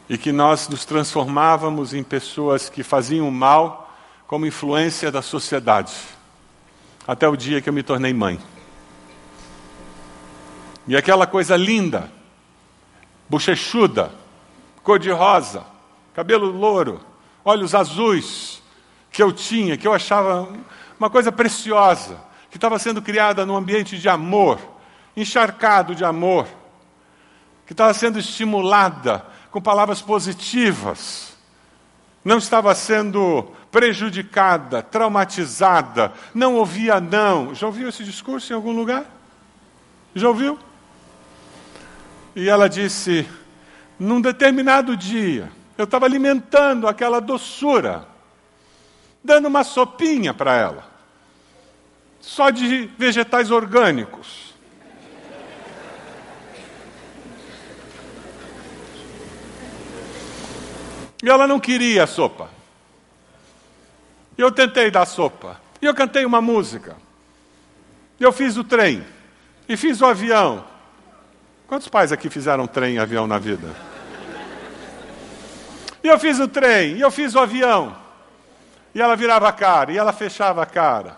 e 0.08 0.16
que 0.16 0.32
nós 0.32 0.70
nos 0.70 0.86
transformávamos 0.86 1.92
em 1.92 2.04
pessoas 2.04 2.70
que 2.70 2.84
faziam 2.84 3.32
mal 3.32 3.98
como 4.28 4.46
influência 4.46 5.12
da 5.12 5.24
sociedade. 5.24 5.96
Até 7.08 7.28
o 7.28 7.36
dia 7.36 7.60
que 7.62 7.68
eu 7.68 7.74
me 7.74 7.82
tornei 7.82 8.14
mãe. 8.14 8.40
E 10.88 10.96
aquela 10.96 11.28
coisa 11.28 11.58
linda, 11.58 12.10
bochechuda, 13.28 14.12
cor-de-rosa, 14.84 15.66
cabelo 16.14 16.50
louro, 16.50 17.02
olhos 17.44 17.76
azuis, 17.76 18.62
que 19.12 19.22
eu 19.22 19.34
tinha, 19.34 19.76
que 19.78 19.88
eu 19.88 19.94
achava 19.94 20.48
uma 20.98 21.10
coisa 21.10 21.32
preciosa, 21.32 22.18
que 22.50 22.58
estava 22.58 22.80
sendo 22.80 23.02
criada 23.02 23.46
num 23.46 23.56
ambiente 23.56 23.98
de 23.98 24.08
amor, 24.08 24.60
encharcado 25.16 25.94
de 25.94 26.06
amor, 26.06 26.48
que 27.66 27.74
estava 27.74 27.94
sendo 27.94 28.18
estimulada 28.18 29.26
com 29.52 29.62
palavras 29.62 30.02
positivas. 30.02 31.36
não 32.24 32.38
estava 32.38 32.74
sendo 32.76 33.52
prejudicada, 33.72 34.82
traumatizada, 34.82 36.14
não 36.34 36.56
ouvia 36.56 37.00
não. 37.00 37.56
Já 37.56 37.68
ouviu 37.68 37.88
esse 37.88 38.04
discurso 38.04 38.52
em 38.52 38.56
algum 38.56 38.72
lugar? 38.72 39.06
Já 40.14 40.28
ouviu? 40.28 40.60
E 42.38 42.48
ela 42.48 42.70
disse: 42.70 43.28
num 43.98 44.22
determinado 44.22 44.96
dia, 44.96 45.52
eu 45.76 45.86
estava 45.86 46.06
alimentando 46.06 46.88
aquela 46.88 47.20
doçura, 47.20 48.08
dando 49.24 49.48
uma 49.48 49.64
sopinha 49.64 50.36
para 50.36 50.56
ela, 50.56 50.88
só 52.20 52.52
de 52.52 52.92
vegetais 52.96 53.50
orgânicos. 53.50 54.54
E 61.24 61.28
ela 61.28 61.48
não 61.48 61.60
queria 61.60 62.04
a 62.04 62.08
sopa. 62.08 62.52
E 64.38 64.42
eu 64.42 64.52
tentei 64.52 64.92
dar 64.92 65.08
sopa. 65.08 65.60
E 65.82 65.88
eu 65.88 65.96
cantei 65.96 66.24
uma 66.24 66.40
música. 66.40 66.96
E 68.20 68.24
eu 68.24 68.32
fiz 68.32 68.58
o 68.58 68.64
trem. 68.64 69.04
E 69.68 69.76
fiz 69.76 70.00
o 70.02 70.06
avião. 70.06 70.77
Quantos 71.68 71.88
pais 71.90 72.12
aqui 72.12 72.30
fizeram 72.30 72.66
trem 72.66 72.96
e 72.96 73.00
avião 73.00 73.28
na 73.28 73.38
vida? 73.38 73.68
E 76.04 76.08
eu 76.08 76.18
fiz 76.18 76.40
o 76.40 76.48
trem, 76.48 76.96
e 76.96 77.02
eu 77.02 77.12
fiz 77.12 77.36
o 77.36 77.40
avião. 77.40 77.96
E 78.96 79.02
ela 79.02 79.16
virava 79.16 79.50
a 79.50 79.52
cara, 79.52 79.92
e 79.92 79.98
ela 79.98 80.14
fechava 80.14 80.64
a 80.64 80.66
cara. 80.66 81.18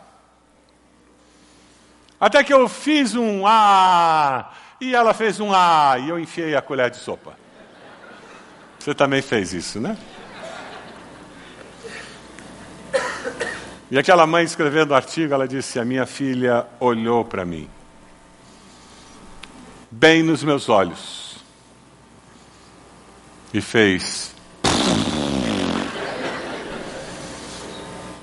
Até 2.19 2.43
que 2.43 2.53
eu 2.53 2.67
fiz 2.67 3.15
um 3.15 3.45
ah, 3.45 4.51
e 4.81 4.95
ela 4.95 5.13
fez 5.13 5.39
um 5.39 5.53
ah, 5.53 5.95
e 5.99 6.09
eu 6.09 6.19
enfiei 6.19 6.55
a 6.55 6.61
colher 6.61 6.89
de 6.89 6.97
sopa. 6.97 7.37
Você 8.79 8.93
também 8.93 9.21
fez 9.21 9.53
isso, 9.53 9.79
né? 9.79 9.95
E 13.91 13.97
aquela 13.97 14.27
mãe 14.27 14.43
escrevendo 14.43 14.91
o 14.91 14.95
artigo, 14.95 15.33
ela 15.33 15.47
disse: 15.47 15.79
A 15.79 15.85
minha 15.85 16.05
filha 16.05 16.65
olhou 16.79 17.23
para 17.23 17.45
mim, 17.45 17.69
bem 19.91 20.23
nos 20.23 20.43
meus 20.43 20.69
olhos, 20.69 21.37
e 23.53 23.61
fez. 23.61 24.35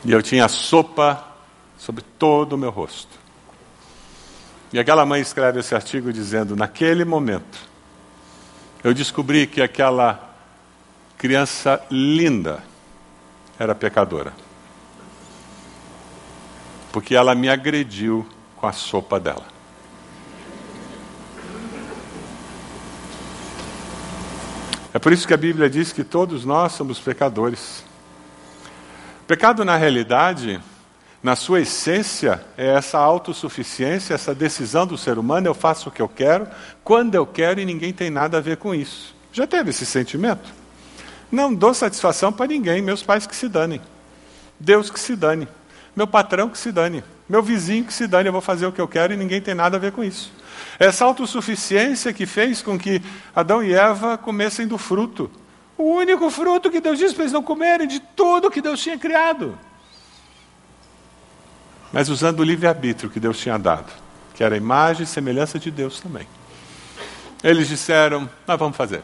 E 0.04 0.12
eu 0.12 0.23
tinha 0.23 0.49
sopa 0.49 1.25
sobre 1.76 2.02
todo 2.18 2.52
o 2.52 2.58
meu 2.58 2.70
rosto. 2.70 3.18
E 4.73 4.78
aquela 4.78 5.04
mãe 5.04 5.20
escreve 5.20 5.61
esse 5.61 5.75
artigo 5.75 6.12
dizendo: 6.12 6.54
Naquele 6.54 7.04
momento, 7.04 7.58
eu 8.85 8.94
descobri 8.94 9.46
que 9.46 9.61
aquela 9.61 10.37
criança 11.18 11.82
linda 11.90 12.62
era 13.58 13.75
pecadora. 13.75 14.32
Porque 16.92 17.14
ela 17.14 17.35
me 17.35 17.49
agrediu 17.49 18.26
com 18.56 18.66
a 18.66 18.73
sopa 18.73 19.18
dela. 19.18 19.56
É 24.97 24.99
por 24.99 25.12
isso 25.12 25.29
que 25.29 25.35
a 25.35 25.37
Bíblia 25.37 25.69
diz 25.69 25.93
que 25.93 26.03
todos 26.03 26.47
nós 26.47 26.73
somos 26.73 26.99
pecadores. 26.99 27.85
Pecado, 29.26 29.62
na 29.62 29.76
realidade, 29.76 30.59
na 31.23 31.37
sua 31.37 31.61
essência, 31.61 32.43
é 32.57 32.69
essa 32.69 32.97
autossuficiência, 32.99 34.15
essa 34.15 34.35
decisão 34.35 34.87
do 34.87 34.97
ser 34.97 35.19
humano: 35.19 35.47
eu 35.47 35.53
faço 35.53 35.91
o 35.91 35.93
que 35.93 36.00
eu 36.00 36.09
quero, 36.09 36.49
quando 36.83 37.15
eu 37.15 37.26
quero 37.26 37.61
e 37.61 37.67
ninguém 37.67 37.93
tem 37.93 38.09
nada 38.09 38.38
a 38.38 38.41
ver 38.41 38.57
com 38.57 38.75
isso. 38.75 39.15
Já 39.35 39.47
teve 39.47 39.69
esse 39.69 39.85
sentimento? 39.85 40.50
Não 41.31 41.53
dou 41.53 41.75
satisfação 41.75 42.33
para 42.33 42.47
ninguém, 42.47 42.81
meus 42.81 43.03
pais 43.03 43.26
que 43.26 43.37
se 43.37 43.50
danem. 43.50 43.83
Deus 44.59 44.88
que 44.88 44.99
se 44.99 45.15
dane. 45.15 45.47
Meu 45.97 46.07
patrão 46.07 46.50
que 46.50 46.59
se 46.59 46.71
dane. 46.71 47.03
Meu 47.26 47.43
vizinho 47.43 47.85
que 47.85 47.93
se 47.93 48.07
dane, 48.07 48.29
eu 48.29 48.33
vou 48.33 48.43
fazer 48.43 48.67
o 48.67 48.73
que 48.73 48.81
eu 48.81 48.87
quero 48.87 49.15
e 49.15 49.17
ninguém 49.17 49.41
tem 49.41 49.55
nada 49.55 49.79
a 49.79 49.81
ver 49.81 49.93
com 49.93 50.05
isso. 50.05 50.31
Essa 50.79 51.07
autossuficiência 51.07 52.12
que 52.12 52.26
fez 52.26 52.61
com 52.61 52.79
que 52.79 53.03
Adão 53.35 53.65
e 53.65 53.73
Eva 53.73 54.19
comessem 54.19 54.67
do 54.69 54.76
fruto. 54.76 55.31
O 55.76 55.85
único 55.85 56.31
fruto 56.31 56.71
que 56.71 56.81
Deus 56.81 56.99
disse 56.99 57.15
para 57.15 57.25
eles 57.25 57.33
não 57.33 57.43
comerem 57.43 57.88
de 57.88 57.99
tudo 57.99 58.50
que 58.50 58.61
Deus 58.61 58.81
tinha 58.81 58.99
criado. 58.99 59.59
Mas 61.93 62.11
usando 62.11 62.41
o 62.41 62.45
livre-arbítrio 62.45 63.11
que 63.11 63.19
Deus 63.19 63.38
tinha 63.38 63.59
dado, 63.59 63.91
que 64.35 64.45
era 64.45 64.55
a 64.55 64.59
imagem 64.59 65.05
e 65.05 65.07
semelhança 65.07 65.59
de 65.59 65.71
Deus 65.71 66.00
também. 66.00 66.26
Eles 67.43 67.69
disseram: 67.69 68.29
Nós 68.47 68.59
vamos 68.59 68.76
fazer. 68.76 69.03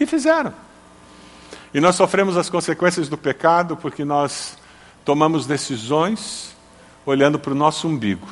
E 0.00 0.06
fizeram. 0.06 0.52
E 1.72 1.80
nós 1.80 1.96
sofremos 1.96 2.36
as 2.36 2.48
consequências 2.48 3.08
do 3.08 3.16
pecado 3.16 3.76
porque 3.76 4.04
nós 4.04 4.56
tomamos 5.08 5.46
decisões 5.46 6.54
olhando 7.06 7.38
para 7.38 7.52
o 7.52 7.56
nosso 7.56 7.88
umbigo, 7.88 8.28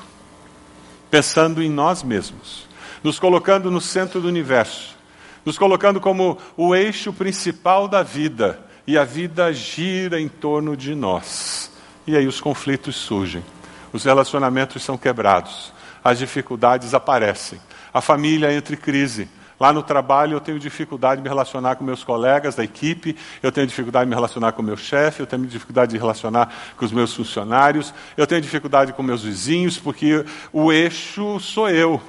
pensando 1.10 1.62
em 1.62 1.70
nós 1.70 2.02
mesmos, 2.02 2.68
nos 3.02 3.18
colocando 3.18 3.70
no 3.70 3.80
centro 3.80 4.20
do 4.20 4.28
universo, 4.28 4.94
nos 5.42 5.56
colocando 5.56 6.02
como 6.02 6.36
o 6.54 6.74
eixo 6.74 7.14
principal 7.14 7.88
da 7.88 8.02
vida, 8.02 8.60
e 8.86 8.98
a 8.98 9.04
vida 9.04 9.50
gira 9.54 10.20
em 10.20 10.28
torno 10.28 10.76
de 10.76 10.94
nós. 10.94 11.72
E 12.06 12.14
aí 12.14 12.26
os 12.26 12.42
conflitos 12.42 12.94
surgem, 12.94 13.42
os 13.90 14.04
relacionamentos 14.04 14.82
são 14.82 14.98
quebrados, 14.98 15.72
as 16.04 16.18
dificuldades 16.18 16.92
aparecem, 16.92 17.58
a 17.90 18.02
família 18.02 18.52
entra 18.52 18.74
em 18.74 18.78
crise, 18.78 19.30
Lá 19.58 19.72
no 19.72 19.82
trabalho 19.82 20.34
eu 20.34 20.40
tenho 20.40 20.58
dificuldade 20.58 21.20
de 21.20 21.22
me 21.22 21.28
relacionar 21.28 21.76
com 21.76 21.84
meus 21.84 22.04
colegas 22.04 22.54
da 22.54 22.62
equipe, 22.62 23.16
eu 23.42 23.50
tenho 23.50 23.66
dificuldade 23.66 24.04
de 24.04 24.10
me 24.10 24.14
relacionar 24.14 24.52
com 24.52 24.62
meu 24.62 24.76
chefe, 24.76 25.20
eu 25.20 25.26
tenho 25.26 25.46
dificuldade 25.46 25.92
de 25.92 25.98
relacionar 25.98 26.52
com 26.76 26.84
os 26.84 26.92
meus 26.92 27.14
funcionários, 27.14 27.94
eu 28.16 28.26
tenho 28.26 28.42
dificuldade 28.42 28.92
com 28.92 29.02
meus 29.02 29.22
vizinhos, 29.22 29.78
porque 29.78 30.24
o 30.52 30.70
eixo 30.70 31.40
sou 31.40 31.70
eu. 31.70 32.00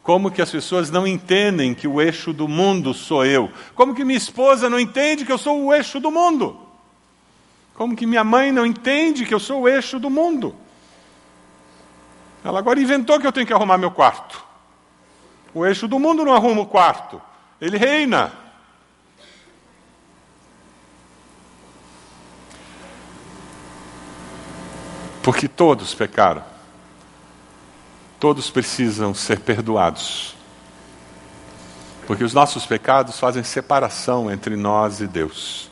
Como 0.00 0.30
que 0.30 0.40
as 0.40 0.50
pessoas 0.52 0.88
não 0.88 1.04
entendem 1.04 1.74
que 1.74 1.88
o 1.88 2.00
eixo 2.00 2.32
do 2.32 2.46
mundo 2.46 2.94
sou 2.94 3.26
eu? 3.26 3.50
Como 3.74 3.92
que 3.92 4.04
minha 4.04 4.16
esposa 4.16 4.70
não 4.70 4.78
entende 4.78 5.24
que 5.24 5.32
eu 5.32 5.38
sou 5.38 5.64
o 5.64 5.74
eixo 5.74 5.98
do 5.98 6.12
mundo? 6.12 6.56
Como 7.74 7.96
que 7.96 8.06
minha 8.06 8.22
mãe 8.22 8.52
não 8.52 8.64
entende 8.64 9.26
que 9.26 9.34
eu 9.34 9.40
sou 9.40 9.62
o 9.62 9.68
eixo 9.68 9.98
do 9.98 10.08
mundo? 10.08 10.54
Ela 12.44 12.60
agora 12.60 12.80
inventou 12.80 13.18
que 13.18 13.26
eu 13.26 13.32
tenho 13.32 13.44
que 13.44 13.52
arrumar 13.52 13.76
meu 13.76 13.90
quarto. 13.90 14.45
O 15.56 15.64
eixo 15.64 15.88
do 15.88 15.98
mundo 15.98 16.22
não 16.22 16.34
arruma 16.34 16.60
o 16.60 16.66
quarto, 16.66 17.18
ele 17.58 17.78
reina. 17.78 18.30
Porque 25.22 25.48
todos 25.48 25.94
pecaram. 25.94 26.44
Todos 28.20 28.50
precisam 28.50 29.14
ser 29.14 29.40
perdoados. 29.40 30.36
Porque 32.06 32.22
os 32.22 32.34
nossos 32.34 32.66
pecados 32.66 33.18
fazem 33.18 33.42
separação 33.42 34.30
entre 34.30 34.56
nós 34.56 35.00
e 35.00 35.06
Deus. 35.06 35.70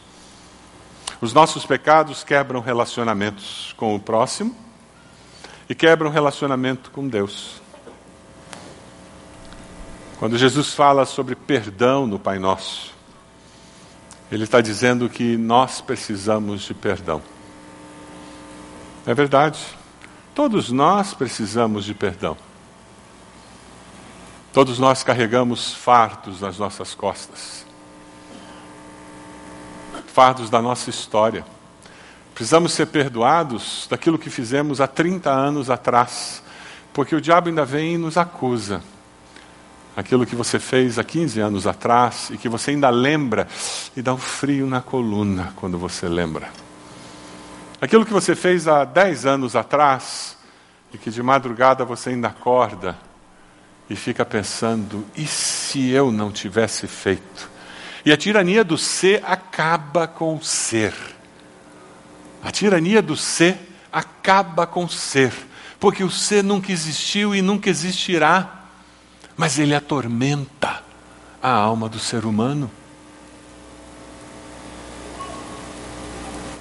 Os 1.21 1.35
nossos 1.35 1.67
pecados 1.67 2.25
quebram 2.25 2.61
relacionamentos 2.61 3.75
com 3.77 3.95
o 3.95 4.01
próximo 4.01 4.57
e 5.69 5.75
quebram 5.75 6.09
relacionamento 6.09 6.91
com 6.91 7.07
Deus. 7.07 7.63
Quando 10.25 10.39
Jesus 10.39 10.73
fala 10.73 11.05
sobre 11.05 11.37
perdão 11.37 12.07
no 12.07 12.19
Pai 12.19 12.39
Nosso, 12.39 12.95
Ele 14.33 14.45
está 14.45 14.63
dizendo 14.63 15.07
que 15.07 15.37
nós 15.37 15.83
precisamos 15.83 16.63
de 16.63 16.73
perdão. 16.73 17.21
É 19.05 19.13
verdade. 19.13 19.61
Todos 20.35 20.71
nós 20.71 21.13
precisamos 21.13 21.85
de 21.85 21.93
perdão. 21.93 22.39
Todos 24.51 24.79
nós 24.79 25.03
carregamos 25.03 25.75
fardos 25.75 26.41
nas 26.41 26.57
nossas 26.57 26.95
costas. 26.95 27.67
Fardos 30.07 30.49
da 30.49 30.63
nossa 30.63 30.89
história. 30.89 31.45
Precisamos 32.35 32.73
ser 32.73 32.87
perdoados 32.87 33.87
daquilo 33.91 34.19
que 34.19 34.31
fizemos 34.31 34.81
há 34.81 34.87
30 34.87 35.31
anos 35.31 35.69
atrás, 35.69 36.43
porque 36.95 37.15
o 37.15 37.21
diabo 37.21 37.51
ainda 37.51 37.67
vem 37.67 37.97
e 37.97 37.99
nos 37.99 38.17
acusa 38.17 38.81
aquilo 39.97 40.27
que 40.27 40.35
você 40.35 40.59
fez 40.59 40.99
há 40.99 41.05
15 41.05 41.41
anos 41.41 41.67
atrás 41.67 42.31
e 42.31 42.37
que 42.37 42.49
você 42.49 42.73
ainda 42.73 42.91
lembra 42.91 43.47
e 43.97 44.03
dá 44.03 44.13
um 44.13 44.19
frio 44.19 44.67
na 44.67 44.81
coluna 44.81 45.53
quando 45.57 45.79
você 45.79 46.09
lembra. 46.09 46.49
Aquilo 47.81 48.05
que 48.05 48.13
você 48.13 48.35
fez 48.35 48.67
há 48.67 48.85
10 48.85 49.27
anos 49.27 49.55
atrás 49.57 50.37
e 50.93 50.99
que 50.99 51.11
de 51.11 51.23
madrugada 51.23 51.85
você 51.85 52.11
ainda 52.11 52.29
acorda 52.29 52.97
e 53.89 53.95
fica 53.95 54.25
pensando: 54.25 55.05
e 55.17 55.27
se 55.27 55.91
eu 55.91 56.11
não 56.11 56.33
tivesse 56.33 56.87
feito? 56.87 57.51
E 58.05 58.13
a 58.13 58.17
tirania 58.17 58.65
do 58.65 58.77
ser 58.77 59.23
acaba 59.27 60.07
com 60.07 60.37
o 60.37 60.43
ser. 60.43 60.95
A 62.43 62.51
tirania 62.51 63.01
do 63.01 63.17
ser 63.17 63.57
acaba 63.91 64.67
com 64.67 64.85
o 64.85 64.89
ser, 64.89 65.33
porque 65.81 66.05
o 66.05 66.11
ser 66.11 66.43
nunca 66.43 66.71
existiu 66.71 67.35
e 67.35 67.41
nunca 67.41 67.71
existirá 67.71 68.64
mas 69.37 69.59
ele 69.59 69.75
atormenta 69.75 70.83
a 71.43 71.51
alma 71.51 71.89
do 71.89 71.99
ser 71.99 72.25
humano. 72.25 72.71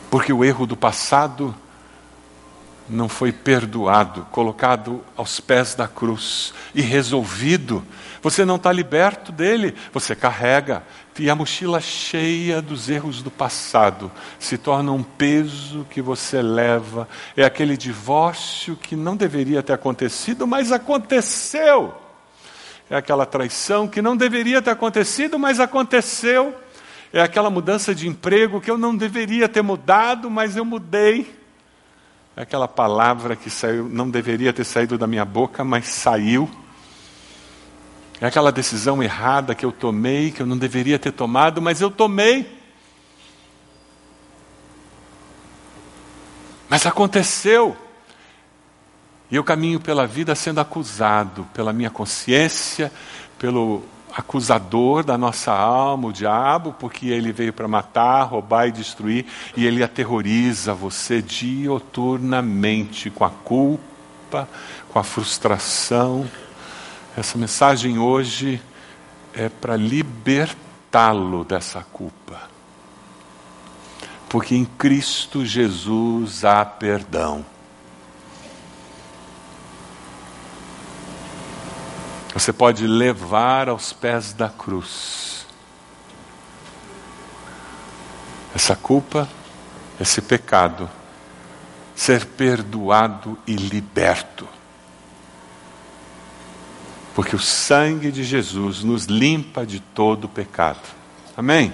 Porque 0.10 0.32
o 0.32 0.44
erro 0.44 0.66
do 0.68 0.76
passado 0.78 1.56
não 2.90 3.08
foi 3.08 3.32
perdoado, 3.32 4.28
colocado 4.30 5.04
aos 5.16 5.40
pés 5.40 5.74
da 5.74 5.88
cruz 5.88 6.54
e 6.76 6.82
resolvido. 6.82 7.84
Você 8.22 8.46
não 8.46 8.58
está 8.58 8.72
liberto 8.72 9.32
dele, 9.32 9.74
você 9.92 10.16
carrega. 10.16 10.84
E 11.18 11.30
a 11.30 11.36
mochila 11.36 11.80
cheia 11.80 12.62
dos 12.62 12.90
erros 12.90 13.22
do 13.22 13.32
passado 13.32 14.12
se 14.40 14.58
torna 14.58 14.92
um 14.92 15.04
peso 15.04 15.86
que 15.90 16.02
você 16.02 16.42
leva. 16.42 17.08
É 17.38 17.44
aquele 17.44 17.78
divórcio 17.78 18.76
que 18.76 18.96
não 18.96 19.16
deveria 19.16 19.64
ter 19.64 19.74
acontecido, 19.74 20.46
mas 20.46 20.72
aconteceu. 20.72 22.03
É 22.90 22.96
aquela 22.96 23.26
traição 23.26 23.88
que 23.88 24.02
não 24.02 24.16
deveria 24.16 24.62
ter 24.62 24.72
acontecido, 24.72 25.40
mas 25.40 25.60
aconteceu. 25.60 26.56
É 27.12 27.22
aquela 27.22 27.50
mudança 27.50 27.94
de 27.94 28.08
emprego 28.08 28.60
que 28.60 28.72
eu 28.72 28.78
não 28.78 28.96
deveria 28.96 29.48
ter 29.48 29.62
mudado, 29.62 30.30
mas 30.30 30.56
eu 30.56 30.66
mudei. 30.66 31.34
É 32.36 32.42
aquela 32.42 32.68
palavra 32.68 33.36
que 33.36 33.50
saiu, 33.50 33.88
não 33.88 34.10
deveria 34.10 34.52
ter 34.52 34.64
saído 34.64 34.98
da 34.98 35.06
minha 35.06 35.24
boca, 35.24 35.64
mas 35.64 35.86
saiu. 35.86 36.50
É 38.20 38.26
aquela 38.26 38.52
decisão 38.52 39.04
errada 39.04 39.54
que 39.54 39.66
eu 39.66 39.72
tomei, 39.72 40.32
que 40.32 40.42
eu 40.42 40.46
não 40.46 40.58
deveria 40.58 40.98
ter 40.98 41.12
tomado, 41.12 41.62
mas 41.62 41.82
eu 41.82 41.92
tomei. 41.92 42.60
Mas 46.70 46.86
aconteceu. 46.88 47.78
E 49.34 49.36
eu 49.36 49.44
caminho 49.44 49.80
pela 49.80 50.06
vida 50.06 50.36
sendo 50.36 50.62
acusado 50.62 51.48
pela 51.56 51.74
minha 51.74 51.90
consciência, 51.90 52.92
pelo 53.40 53.82
acusador 54.16 55.04
da 55.04 55.18
nossa 55.18 55.52
alma, 55.52 56.10
o 56.10 56.14
diabo, 56.14 56.76
porque 56.80 57.08
ele 57.08 57.32
veio 57.32 57.52
para 57.52 57.68
matar, 57.68 58.26
roubar 58.26 58.68
e 58.68 58.72
destruir, 58.72 59.26
e 59.58 59.66
ele 59.66 59.84
aterroriza 59.84 60.72
você 60.76 61.20
dioturnamente 61.20 63.10
com 63.10 63.26
a 63.26 63.32
culpa, 63.32 64.48
com 64.90 65.00
a 65.00 65.04
frustração. 65.04 66.30
Essa 67.18 67.36
mensagem 67.36 67.98
hoje 67.98 68.62
é 69.34 69.50
para 69.50 69.76
libertá-lo 69.76 71.44
dessa 71.44 71.84
culpa. 71.92 72.40
Porque 74.30 74.54
em 74.54 74.66
Cristo 74.66 75.44
Jesus 75.44 76.46
há 76.46 76.64
perdão. 76.64 77.44
Você 82.34 82.52
pode 82.52 82.88
levar 82.88 83.70
aos 83.70 83.94
pés 83.94 84.34
da 84.34 84.50
cruz 84.50 85.46
essa 88.56 88.76
culpa, 88.76 89.30
esse 90.00 90.22
pecado, 90.22 90.90
ser 91.96 92.26
perdoado 92.26 93.38
e 93.46 93.56
liberto. 93.56 94.48
Porque 97.14 97.36
o 97.36 97.40
sangue 97.40 98.12
de 98.12 98.24
Jesus 98.24 98.84
nos 98.84 99.06
limpa 99.06 99.66
de 99.66 99.80
todo 99.80 100.28
pecado. 100.28 100.82
Amém? 101.38 101.72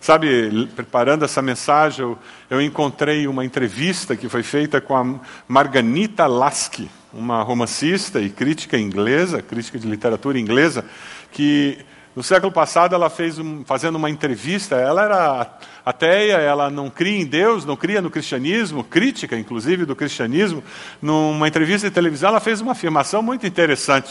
Sabe, 0.00 0.66
preparando 0.74 1.24
essa 1.24 1.42
mensagem, 1.42 2.04
eu, 2.04 2.18
eu 2.50 2.60
encontrei 2.60 3.28
uma 3.28 3.44
entrevista 3.44 4.16
que 4.16 4.28
foi 4.28 4.42
feita 4.42 4.80
com 4.80 4.96
a 4.96 5.20
Marganita 5.46 6.26
Lasky 6.26 6.90
uma 7.12 7.42
romancista 7.42 8.20
e 8.20 8.28
crítica 8.28 8.78
inglesa, 8.78 9.40
crítica 9.40 9.78
de 9.78 9.86
literatura 9.86 10.38
inglesa, 10.38 10.84
que 11.32 11.78
no 12.14 12.22
século 12.22 12.52
passado 12.52 12.94
ela 12.94 13.08
fez 13.08 13.38
um, 13.38 13.64
fazendo 13.64 13.96
uma 13.96 14.10
entrevista, 14.10 14.76
ela 14.76 15.04
era 15.04 15.58
ateia, 15.84 16.34
ela 16.34 16.68
não 16.68 16.90
cria 16.90 17.20
em 17.20 17.24
Deus, 17.24 17.64
não 17.64 17.76
cria 17.76 18.02
no 18.02 18.10
cristianismo, 18.10 18.82
crítica 18.82 19.38
inclusive 19.38 19.84
do 19.84 19.94
cristianismo, 19.94 20.62
numa 21.00 21.46
entrevista 21.46 21.88
de 21.88 21.94
televisão 21.94 22.30
ela 22.30 22.40
fez 22.40 22.60
uma 22.60 22.72
afirmação 22.72 23.22
muito 23.22 23.46
interessante. 23.46 24.10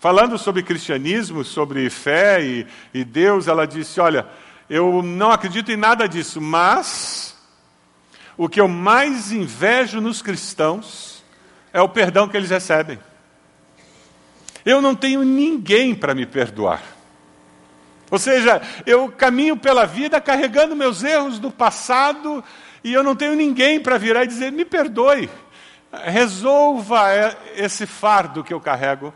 Falando 0.00 0.38
sobre 0.38 0.62
cristianismo, 0.62 1.44
sobre 1.44 1.88
fé 1.88 2.42
e, 2.42 2.66
e 2.92 3.04
Deus, 3.04 3.46
ela 3.46 3.66
disse: 3.66 4.00
Olha, 4.00 4.26
eu 4.68 5.02
não 5.02 5.30
acredito 5.30 5.70
em 5.70 5.76
nada 5.76 6.06
disso, 6.08 6.40
mas 6.40 7.34
o 8.36 8.48
que 8.48 8.60
eu 8.60 8.68
mais 8.68 9.32
invejo 9.32 10.00
nos 10.00 10.20
cristãos 10.20 11.13
é 11.74 11.82
o 11.82 11.88
perdão 11.88 12.28
que 12.28 12.36
eles 12.36 12.50
recebem. 12.50 13.00
Eu 14.64 14.80
não 14.80 14.94
tenho 14.94 15.24
ninguém 15.24 15.92
para 15.92 16.14
me 16.14 16.24
perdoar. 16.24 16.80
Ou 18.12 18.18
seja, 18.18 18.62
eu 18.86 19.10
caminho 19.10 19.56
pela 19.56 19.84
vida 19.84 20.20
carregando 20.20 20.76
meus 20.76 21.02
erros 21.02 21.40
do 21.40 21.50
passado 21.50 22.44
e 22.84 22.92
eu 22.92 23.02
não 23.02 23.16
tenho 23.16 23.34
ninguém 23.34 23.80
para 23.80 23.98
virar 23.98 24.22
e 24.22 24.28
dizer: 24.28 24.52
me 24.52 24.64
perdoe, 24.64 25.28
resolva 26.04 27.02
esse 27.56 27.86
fardo 27.86 28.44
que 28.44 28.54
eu 28.54 28.60
carrego 28.60 29.12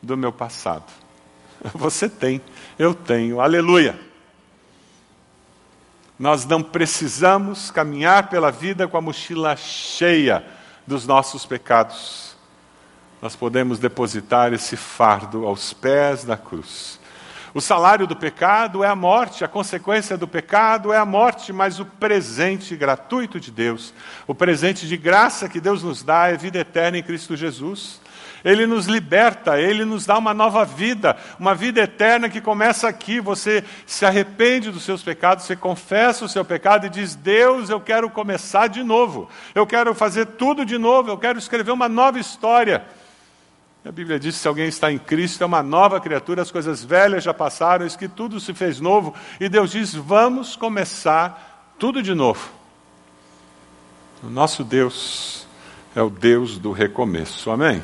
do 0.00 0.16
meu 0.16 0.32
passado. 0.32 0.90
Você 1.74 2.08
tem, 2.08 2.40
eu 2.78 2.94
tenho, 2.94 3.40
aleluia. 3.40 3.98
Nós 6.16 6.46
não 6.46 6.62
precisamos 6.62 7.70
caminhar 7.72 8.30
pela 8.30 8.52
vida 8.52 8.86
com 8.86 8.96
a 8.96 9.00
mochila 9.00 9.56
cheia 9.56 10.55
dos 10.86 11.06
nossos 11.06 11.44
pecados, 11.44 12.36
nós 13.20 13.34
podemos 13.34 13.78
depositar 13.78 14.52
esse 14.52 14.76
fardo 14.76 15.46
aos 15.46 15.72
pés 15.72 16.24
da 16.24 16.36
cruz. 16.36 17.00
O 17.52 17.60
salário 17.60 18.06
do 18.06 18.14
pecado 18.14 18.84
é 18.84 18.86
a 18.86 18.94
morte, 18.94 19.42
a 19.42 19.48
consequência 19.48 20.16
do 20.18 20.28
pecado 20.28 20.92
é 20.92 20.98
a 20.98 21.06
morte, 21.06 21.54
mas 21.54 21.80
o 21.80 21.86
presente 21.86 22.76
gratuito 22.76 23.40
de 23.40 23.50
Deus, 23.50 23.94
o 24.26 24.34
presente 24.34 24.86
de 24.86 24.96
graça 24.96 25.48
que 25.48 25.58
Deus 25.58 25.82
nos 25.82 26.02
dá 26.02 26.28
é 26.28 26.36
vida 26.36 26.58
eterna 26.58 26.98
em 26.98 27.02
Cristo 27.02 27.34
Jesus. 27.34 27.98
Ele 28.46 28.64
nos 28.64 28.86
liberta, 28.86 29.60
Ele 29.60 29.84
nos 29.84 30.06
dá 30.06 30.16
uma 30.16 30.32
nova 30.32 30.64
vida, 30.64 31.16
uma 31.36 31.52
vida 31.52 31.80
eterna 31.80 32.28
que 32.28 32.40
começa 32.40 32.86
aqui. 32.86 33.18
Você 33.18 33.64
se 33.84 34.06
arrepende 34.06 34.70
dos 34.70 34.84
seus 34.84 35.02
pecados, 35.02 35.44
você 35.44 35.56
confessa 35.56 36.24
o 36.24 36.28
seu 36.28 36.44
pecado 36.44 36.86
e 36.86 36.88
diz: 36.88 37.16
Deus, 37.16 37.70
eu 37.70 37.80
quero 37.80 38.08
começar 38.08 38.68
de 38.68 38.84
novo, 38.84 39.28
eu 39.52 39.66
quero 39.66 39.92
fazer 39.96 40.26
tudo 40.26 40.64
de 40.64 40.78
novo, 40.78 41.10
eu 41.10 41.18
quero 41.18 41.40
escrever 41.40 41.72
uma 41.72 41.88
nova 41.88 42.20
história. 42.20 42.84
A 43.84 43.90
Bíblia 43.90 44.16
diz 44.16 44.36
que 44.36 44.42
se 44.42 44.46
alguém 44.46 44.68
está 44.68 44.92
em 44.92 44.98
Cristo 44.98 45.42
é 45.42 45.46
uma 45.46 45.62
nova 45.62 46.00
criatura, 46.00 46.40
as 46.40 46.50
coisas 46.52 46.84
velhas 46.84 47.24
já 47.24 47.34
passaram, 47.34 47.84
isso 47.84 47.98
que 47.98 48.06
tudo 48.06 48.38
se 48.38 48.54
fez 48.54 48.78
novo. 48.78 49.12
E 49.40 49.48
Deus 49.48 49.72
diz: 49.72 49.92
vamos 49.92 50.54
começar 50.54 51.74
tudo 51.80 52.00
de 52.00 52.14
novo. 52.14 52.48
O 54.22 54.28
nosso 54.30 54.62
Deus 54.62 55.48
é 55.96 56.00
o 56.00 56.08
Deus 56.08 56.58
do 56.58 56.70
recomeço. 56.70 57.50
Amém? 57.50 57.82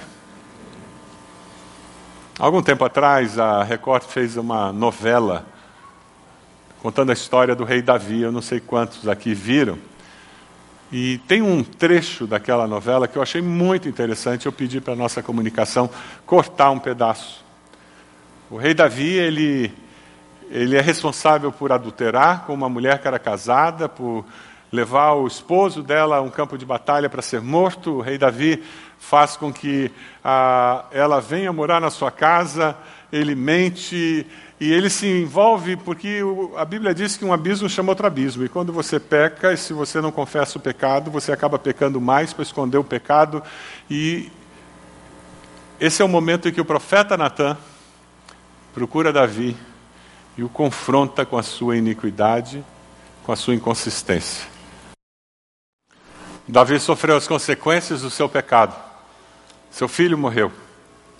Algum 2.42 2.60
tempo 2.60 2.84
atrás, 2.84 3.38
a 3.38 3.62
Record 3.62 4.02
fez 4.02 4.36
uma 4.36 4.72
novela 4.72 5.46
contando 6.82 7.10
a 7.10 7.12
história 7.12 7.54
do 7.54 7.62
rei 7.62 7.80
Davi. 7.80 8.20
Eu 8.20 8.32
não 8.32 8.42
sei 8.42 8.58
quantos 8.58 9.06
aqui 9.06 9.32
viram. 9.32 9.78
E 10.90 11.18
tem 11.28 11.40
um 11.40 11.62
trecho 11.62 12.26
daquela 12.26 12.66
novela 12.66 13.06
que 13.06 13.16
eu 13.16 13.22
achei 13.22 13.40
muito 13.40 13.88
interessante. 13.88 14.46
Eu 14.46 14.52
pedi 14.52 14.80
para 14.80 14.94
a 14.94 14.96
nossa 14.96 15.22
comunicação 15.22 15.88
cortar 16.26 16.72
um 16.72 16.80
pedaço. 16.80 17.44
O 18.50 18.56
rei 18.56 18.74
Davi, 18.74 19.10
ele, 19.10 19.72
ele 20.50 20.76
é 20.76 20.80
responsável 20.80 21.52
por 21.52 21.70
adulterar 21.70 22.44
com 22.44 22.54
uma 22.54 22.68
mulher 22.68 23.00
que 23.00 23.06
era 23.06 23.20
casada, 23.20 23.88
por 23.88 24.24
levar 24.72 25.12
o 25.12 25.28
esposo 25.28 25.80
dela 25.80 26.16
a 26.16 26.20
um 26.20 26.30
campo 26.30 26.58
de 26.58 26.66
batalha 26.66 27.08
para 27.08 27.22
ser 27.22 27.40
morto. 27.40 27.98
O 27.98 28.00
rei 28.00 28.18
Davi 28.18 28.64
faz 29.02 29.36
com 29.36 29.52
que 29.52 29.90
ah, 30.24 30.84
ela 30.92 31.20
venha 31.20 31.52
morar 31.52 31.80
na 31.80 31.90
sua 31.90 32.10
casa, 32.10 32.76
ele 33.12 33.34
mente 33.34 34.24
e 34.60 34.72
ele 34.72 34.88
se 34.88 35.06
envolve 35.06 35.76
porque 35.76 36.20
a 36.56 36.64
Bíblia 36.64 36.94
diz 36.94 37.16
que 37.16 37.24
um 37.24 37.32
abismo 37.32 37.68
chama 37.68 37.90
outro 37.90 38.06
abismo. 38.06 38.44
E 38.44 38.48
quando 38.48 38.72
você 38.72 39.00
peca, 39.00 39.52
e 39.52 39.56
se 39.56 39.72
você 39.72 40.00
não 40.00 40.12
confessa 40.12 40.56
o 40.56 40.60
pecado, 40.60 41.10
você 41.10 41.32
acaba 41.32 41.58
pecando 41.58 42.00
mais 42.00 42.32
para 42.32 42.44
esconder 42.44 42.78
o 42.78 42.84
pecado. 42.84 43.42
E 43.90 44.30
esse 45.80 46.00
é 46.00 46.04
o 46.04 46.08
momento 46.08 46.48
em 46.48 46.52
que 46.52 46.60
o 46.60 46.64
profeta 46.64 47.16
Natan 47.16 47.58
procura 48.72 49.12
Davi 49.12 49.56
e 50.38 50.44
o 50.44 50.48
confronta 50.48 51.26
com 51.26 51.36
a 51.36 51.42
sua 51.42 51.76
iniquidade, 51.76 52.64
com 53.24 53.32
a 53.32 53.36
sua 53.36 53.54
inconsistência. 53.54 54.46
Davi 56.46 56.78
sofreu 56.78 57.16
as 57.16 57.26
consequências 57.26 58.02
do 58.02 58.10
seu 58.10 58.28
pecado. 58.28 58.91
Seu 59.72 59.88
filho 59.88 60.18
morreu, 60.18 60.52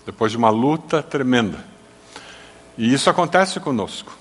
depois 0.04 0.30
de 0.30 0.36
uma 0.36 0.50
luta 0.50 1.02
tremenda. 1.02 1.64
E 2.76 2.92
isso 2.92 3.08
acontece 3.08 3.58
conosco. 3.58 4.12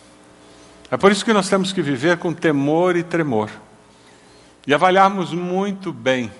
É 0.90 0.96
por 0.96 1.12
isso 1.12 1.26
que 1.26 1.34
nós 1.34 1.50
temos 1.50 1.74
que 1.74 1.82
viver 1.82 2.18
com 2.18 2.34
temor 2.34 2.96
e 2.96 3.04
tremor. 3.04 3.50
E 4.66 4.74
avaliarmos 4.74 5.34
muito 5.34 5.92
bem 5.92 6.32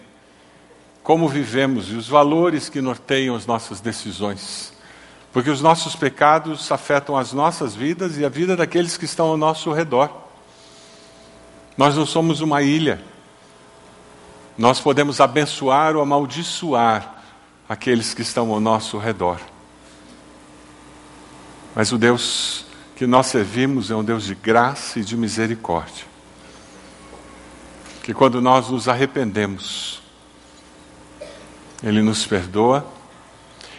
como 1.04 1.28
vivemos 1.28 1.92
e 1.92 1.96
os 1.96 2.08
valores 2.08 2.70
que 2.70 2.80
norteiam 2.80 3.36
as 3.36 3.46
nossas 3.46 3.82
decisões. 3.82 4.72
Porque 5.34 5.50
os 5.50 5.62
nossos 5.62 5.94
pecados 5.94 6.72
afetam 6.72 7.18
as 7.18 7.34
nossas 7.34 7.76
vidas 7.76 8.18
e 8.18 8.24
a 8.24 8.30
vida 8.30 8.56
daqueles 8.56 8.96
que 8.96 9.06
estão 9.06 9.28
ao 9.28 9.38
nosso 9.38 9.70
redor. 9.74 10.10
Nós 11.78 11.98
não 11.98 12.06
somos 12.06 12.40
uma 12.40 12.62
ilha. 12.62 13.02
Nós 14.58 14.80
podemos 14.80 15.20
abençoar 15.20 15.98
ou 15.98 16.02
amaldiçoar 16.02 17.21
aqueles 17.72 18.14
que 18.14 18.22
estão 18.22 18.52
ao 18.52 18.60
nosso 18.60 18.98
redor. 18.98 19.40
Mas 21.74 21.94
o 21.94 21.98
Deus 21.98 22.66
que 22.98 23.08
nós 23.08 23.28
servimos 23.28 23.90
é 23.90 23.96
um 23.96 24.04
Deus 24.04 24.26
de 24.26 24.36
graça 24.36 25.00
e 25.00 25.06
de 25.06 25.16
misericórdia. 25.16 26.04
Que 28.04 28.14
quando 28.14 28.42
nós 28.42 28.68
nos 28.68 28.90
arrependemos, 28.90 30.02
Ele 31.82 32.02
nos 32.02 32.26
perdoa 32.26 32.86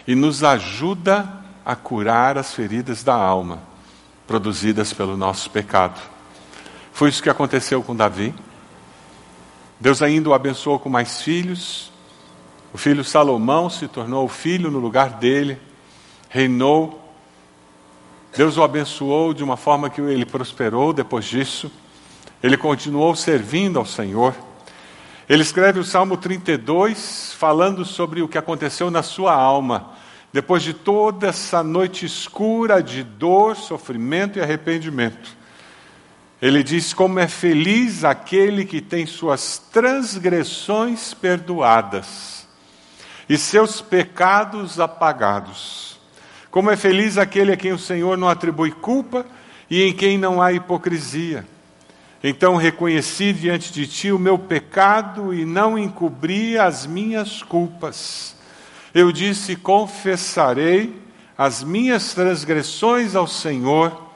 e 0.07 0.15
nos 0.15 0.43
ajuda 0.43 1.31
a 1.63 1.75
curar 1.75 2.35
as 2.35 2.51
feridas 2.51 3.03
da 3.03 3.13
alma 3.13 3.61
produzidas 4.25 4.91
pelo 4.91 5.15
nosso 5.15 5.51
pecado. 5.51 6.01
Foi 6.91 7.09
isso 7.09 7.21
que 7.21 7.29
aconteceu 7.29 7.83
com 7.83 7.95
Davi. 7.95 8.33
Deus 9.79 10.01
ainda 10.01 10.29
o 10.29 10.33
abençoou 10.33 10.79
com 10.79 10.89
mais 10.89 11.21
filhos. 11.21 11.92
O 12.73 12.77
filho 12.77 13.03
Salomão 13.03 13.69
se 13.69 13.87
tornou 13.87 14.27
filho 14.27 14.71
no 14.71 14.79
lugar 14.79 15.11
dele, 15.11 15.59
reinou. 16.27 16.99
Deus 18.35 18.57
o 18.57 18.63
abençoou 18.63 19.31
de 19.31 19.43
uma 19.43 19.55
forma 19.55 19.91
que 19.91 20.01
ele 20.01 20.25
prosperou 20.25 20.91
depois 20.91 21.23
disso. 21.23 21.71
Ele 22.41 22.57
continuou 22.57 23.15
servindo 23.15 23.77
ao 23.77 23.85
Senhor. 23.85 24.35
Ele 25.29 25.43
escreve 25.43 25.79
o 25.79 25.83
Salmo 25.83 26.17
32, 26.17 27.35
falando 27.37 27.85
sobre 27.85 28.23
o 28.23 28.27
que 28.27 28.39
aconteceu 28.39 28.89
na 28.89 29.03
sua 29.03 29.35
alma, 29.35 29.91
depois 30.33 30.63
de 30.63 30.73
toda 30.73 31.27
essa 31.27 31.61
noite 31.61 32.07
escura 32.07 32.81
de 32.81 33.03
dor, 33.03 33.55
sofrimento 33.55 34.39
e 34.39 34.41
arrependimento. 34.41 35.37
Ele 36.41 36.63
diz: 36.63 36.91
Como 36.91 37.19
é 37.19 37.27
feliz 37.27 38.03
aquele 38.03 38.65
que 38.65 38.81
tem 38.81 39.05
suas 39.05 39.59
transgressões 39.59 41.13
perdoadas 41.13 42.42
e 43.27 43.37
seus 43.37 43.81
pecados 43.81 44.79
apagados. 44.79 45.99
Como 46.51 46.69
é 46.69 46.75
feliz 46.75 47.17
aquele 47.17 47.51
a 47.51 47.57
quem 47.57 47.71
o 47.71 47.79
Senhor 47.79 48.17
não 48.17 48.29
atribui 48.29 48.71
culpa 48.71 49.25
e 49.69 49.81
em 49.83 49.93
quem 49.93 50.17
não 50.17 50.41
há 50.41 50.53
hipocrisia. 50.53 51.45
Então 52.23 52.55
reconheci 52.55 53.33
diante 53.33 53.73
de 53.73 53.85
ti 53.87 54.11
o 54.11 54.19
meu 54.19 54.37
pecado 54.37 55.33
e 55.33 55.45
não 55.45 55.77
encobri 55.77 56.57
as 56.57 56.85
minhas 56.85 57.41
culpas. 57.41 58.35
Eu 58.93 59.11
disse: 59.11 59.55
Confessarei 59.55 61.01
as 61.37 61.63
minhas 61.63 62.13
transgressões 62.13 63.15
ao 63.15 63.27
Senhor, 63.27 64.09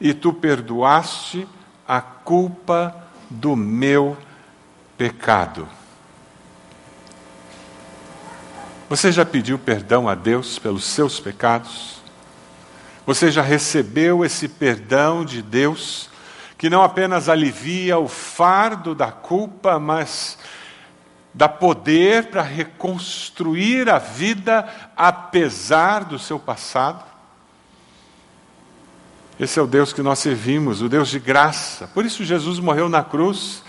e 0.00 0.14
tu 0.14 0.32
perdoaste 0.32 1.46
a 1.86 2.00
culpa 2.00 2.96
do 3.28 3.54
meu 3.54 4.16
pecado. 4.96 5.68
Você 8.90 9.12
já 9.12 9.24
pediu 9.24 9.56
perdão 9.56 10.08
a 10.08 10.16
Deus 10.16 10.58
pelos 10.58 10.82
seus 10.82 11.20
pecados? 11.20 12.00
Você 13.06 13.30
já 13.30 13.40
recebeu 13.40 14.24
esse 14.24 14.48
perdão 14.48 15.24
de 15.24 15.42
Deus, 15.42 16.10
que 16.58 16.68
não 16.68 16.82
apenas 16.82 17.28
alivia 17.28 18.00
o 18.00 18.08
fardo 18.08 18.92
da 18.92 19.12
culpa, 19.12 19.78
mas 19.78 20.36
dá 21.32 21.48
poder 21.48 22.30
para 22.30 22.42
reconstruir 22.42 23.88
a 23.88 23.98
vida 23.98 24.68
apesar 24.96 26.02
do 26.04 26.18
seu 26.18 26.40
passado? 26.40 27.04
Esse 29.38 29.60
é 29.60 29.62
o 29.62 29.68
Deus 29.68 29.92
que 29.92 30.02
nós 30.02 30.18
servimos, 30.18 30.82
o 30.82 30.88
Deus 30.88 31.08
de 31.08 31.20
graça. 31.20 31.86
Por 31.94 32.04
isso 32.04 32.24
Jesus 32.24 32.58
morreu 32.58 32.88
na 32.88 33.04
cruz, 33.04 33.62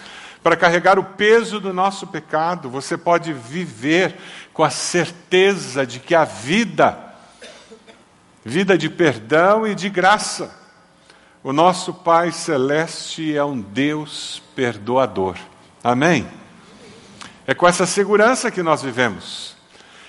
para 0.43 0.55
carregar 0.55 0.97
o 0.97 1.03
peso 1.03 1.59
do 1.59 1.73
nosso 1.73 2.07
pecado. 2.07 2.69
Você 2.69 2.97
pode 2.97 3.33
viver 3.33 4.15
com 4.53 4.63
a 4.63 4.69
certeza 4.69 5.85
de 5.85 5.99
que 5.99 6.15
a 6.15 6.25
vida, 6.25 6.97
vida 8.43 8.77
de 8.77 8.89
perdão 8.89 9.67
e 9.67 9.75
de 9.75 9.89
graça. 9.89 10.59
O 11.43 11.53
nosso 11.53 11.93
Pai 11.93 12.31
Celeste 12.31 13.35
é 13.35 13.43
um 13.43 13.59
Deus 13.59 14.41
perdoador. 14.55 15.37
Amém? 15.83 16.27
É 17.47 17.53
com 17.53 17.67
essa 17.67 17.85
segurança 17.85 18.51
que 18.51 18.61
nós 18.61 18.81
vivemos. 18.81 19.55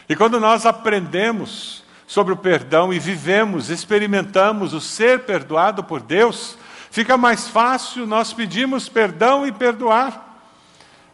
E 0.09 0.15
quando 0.15 0.39
nós 0.39 0.67
aprendemos 0.67 1.83
sobre 2.07 2.35
o 2.35 2.37
perdão 2.37 2.93
e 2.93 2.99
vivemos, 2.99 3.71
experimentamos 3.71 4.75
o 4.75 4.81
ser 4.81 5.21
perdoado 5.21 5.83
por 5.83 6.03
Deus, 6.03 6.59
fica 6.93 7.17
mais 7.17 7.49
fácil 7.49 8.07
nós 8.07 8.33
pedirmos 8.33 8.89
perdão 8.89 9.45
e 9.45 9.51
perdoar. 9.51 10.37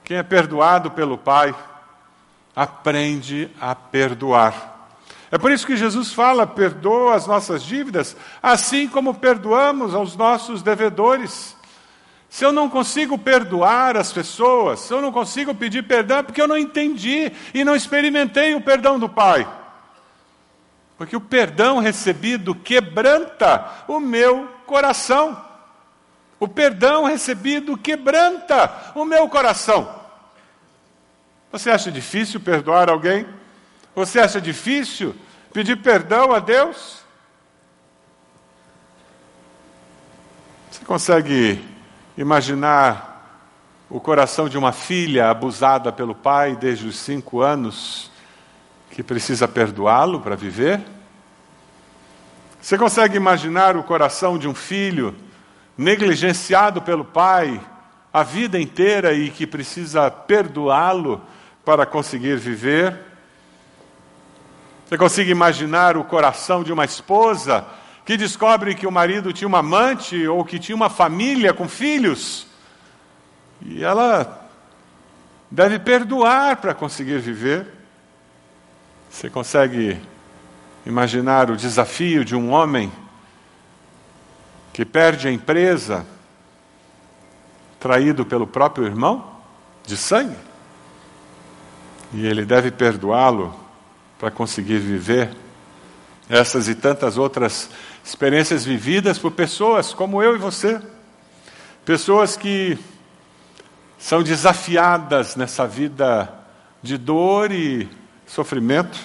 Quem 0.05 0.17
é 0.17 0.23
perdoado 0.23 0.91
pelo 0.91 1.17
Pai 1.17 1.55
aprende 2.55 3.49
a 3.61 3.75
perdoar. 3.75 4.91
É 5.31 5.39
por 5.39 5.53
isso 5.53 5.67
que 5.67 5.77
Jesus 5.77 6.13
fala: 6.13 6.47
perdoa 6.47 7.15
as 7.15 7.27
nossas 7.27 7.63
dívidas, 7.63 8.17
assim 8.43 8.89
como 8.89 9.15
perdoamos 9.15 9.95
aos 9.95 10.17
nossos 10.17 10.63
devedores. 10.63 11.57
Se 12.29 12.45
eu 12.45 12.53
não 12.53 12.69
consigo 12.69 13.17
perdoar 13.17 13.97
as 13.97 14.13
pessoas, 14.13 14.81
se 14.81 14.93
eu 14.93 15.01
não 15.01 15.13
consigo 15.13 15.55
pedir 15.55 15.85
perdão, 15.85 16.19
é 16.19 16.23
porque 16.23 16.43
eu 16.43 16.49
não 16.49 16.59
entendi 16.59 17.33
e 17.55 17.65
não 17.65 17.77
experimentei 17.77 18.55
o 18.55 18.61
perdão 18.61 18.99
do 18.99 19.09
Pai. 19.09 19.49
Porque 20.99 21.17
o 21.17 21.21
perdão 21.21 21.79
recebido 21.79 22.55
quebranta 22.55 23.85
o 23.87 24.01
meu 24.01 24.49
coração. 24.67 25.48
O 26.41 26.47
perdão 26.47 27.05
recebido 27.05 27.77
quebranta 27.77 28.93
o 28.95 29.05
meu 29.05 29.29
coração. 29.29 29.97
Você 31.51 31.71
acha 31.71 31.91
difícil 31.91 32.39
perdoar 32.39 32.89
alguém? 32.89 33.27
Você 33.95 34.21
acha 34.21 34.41
difícil 34.41 35.15
pedir 35.53 35.77
perdão 35.77 36.33
a 36.33 36.39
Deus? 36.39 37.03
Você 40.71 40.85
consegue 40.85 41.65
imaginar 42.17 43.09
o 43.91 43.99
coração 43.99 44.49
de 44.49 44.59
uma 44.59 44.71
filha 44.71 45.31
abusada 45.31 45.91
pelo 45.91 46.15
pai 46.15 46.55
desde 46.55 46.87
os 46.87 46.97
cinco 46.97 47.41
anos 47.41 48.11
que 48.91 49.03
precisa 49.03 49.49
perdoá-lo 49.49 50.21
para 50.21 50.37
viver? 50.37 50.81
Você 52.61 52.77
consegue 52.77 53.17
imaginar 53.17 53.77
o 53.77 53.83
coração 53.83 54.39
de 54.39 54.47
um 54.47 54.55
filho 54.55 55.17
negligenciado 55.79 56.83
pelo 56.83 57.05
pai 57.05 57.61
a 58.13 58.25
vida 58.25 58.61
inteira 58.61 59.13
e 59.13 59.31
que 59.31 59.47
precisa 59.47 60.11
perdoá-lo 60.11 61.23
para 61.65 61.87
conseguir 61.87 62.37
viver? 62.37 62.99
Você 64.89 64.99
consegue 64.99 65.31
imaginar 65.31 65.97
o 65.97 66.03
coração 66.03 66.65
de 66.65 66.73
uma 66.73 66.85
esposa 66.85 67.65
que 68.05 68.17
descobre 68.17 68.75
que 68.75 68.87
o 68.87 68.93
marido 68.93 69.33
tinha 69.33 69.47
uma 69.47 69.59
amante 69.59 70.27
ou 70.27 70.45
que 70.45 70.59
tinha 70.59 70.75
uma 70.75 70.91
família 70.91 71.55
com 71.55 71.69
filhos? 71.69 72.47
E 73.61 73.85
ela 73.85 74.49
deve 75.51 75.79
perdoar 75.79 76.57
para 76.57 76.75
conseguir 76.75 77.19
viver. 77.19 77.67
Você 79.11 79.29
consegue 79.31 80.01
imaginar 80.87 81.51
o 81.51 81.57
desafio 81.57 82.25
de 82.25 82.35
um 82.35 82.51
homem 82.51 82.91
que 84.79 84.85
perde 84.85 85.27
a 85.27 85.33
empresa, 85.33 86.07
traído 87.81 88.25
pelo 88.25 88.47
próprio 88.47 88.87
irmão 88.87 89.29
de 89.85 89.97
sangue? 89.97 90.37
E 92.15 92.25
ele 92.25 92.45
deve 92.45 92.71
perdoá-lo 92.71 93.53
para 94.21 94.31
conseguir 94.31 94.79
viver 94.79 95.35
essas 96.29 96.69
e 96.69 96.77
tantas 96.77 97.19
outras 97.19 97.69
experiências 98.05 98.65
vividas 98.65 99.19
por 99.19 99.33
pessoas 99.33 99.93
como 99.93 100.23
eu 100.23 100.37
e 100.37 100.39
você. 100.39 100.81
Pessoas 101.85 102.37
que 102.37 102.79
são 103.99 104.23
desafiadas 104.23 105.35
nessa 105.35 105.67
vida 105.67 106.33
de 106.81 106.97
dor 106.97 107.51
e 107.51 107.89
sofrimento, 108.29 108.97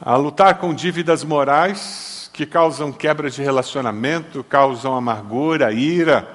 a 0.00 0.14
lutar 0.14 0.58
com 0.58 0.72
dívidas 0.72 1.24
morais 1.24 2.15
que 2.36 2.44
causam 2.44 2.92
quebra 2.92 3.30
de 3.30 3.42
relacionamento, 3.42 4.44
causam 4.44 4.94
amargura, 4.94 5.72
ira, 5.72 6.30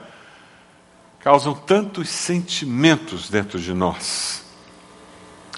causam 1.19 1.53
tantos 1.53 2.09
sentimentos 2.09 3.29
dentro 3.29 3.59
de 3.59 3.71
nós. 3.71 4.43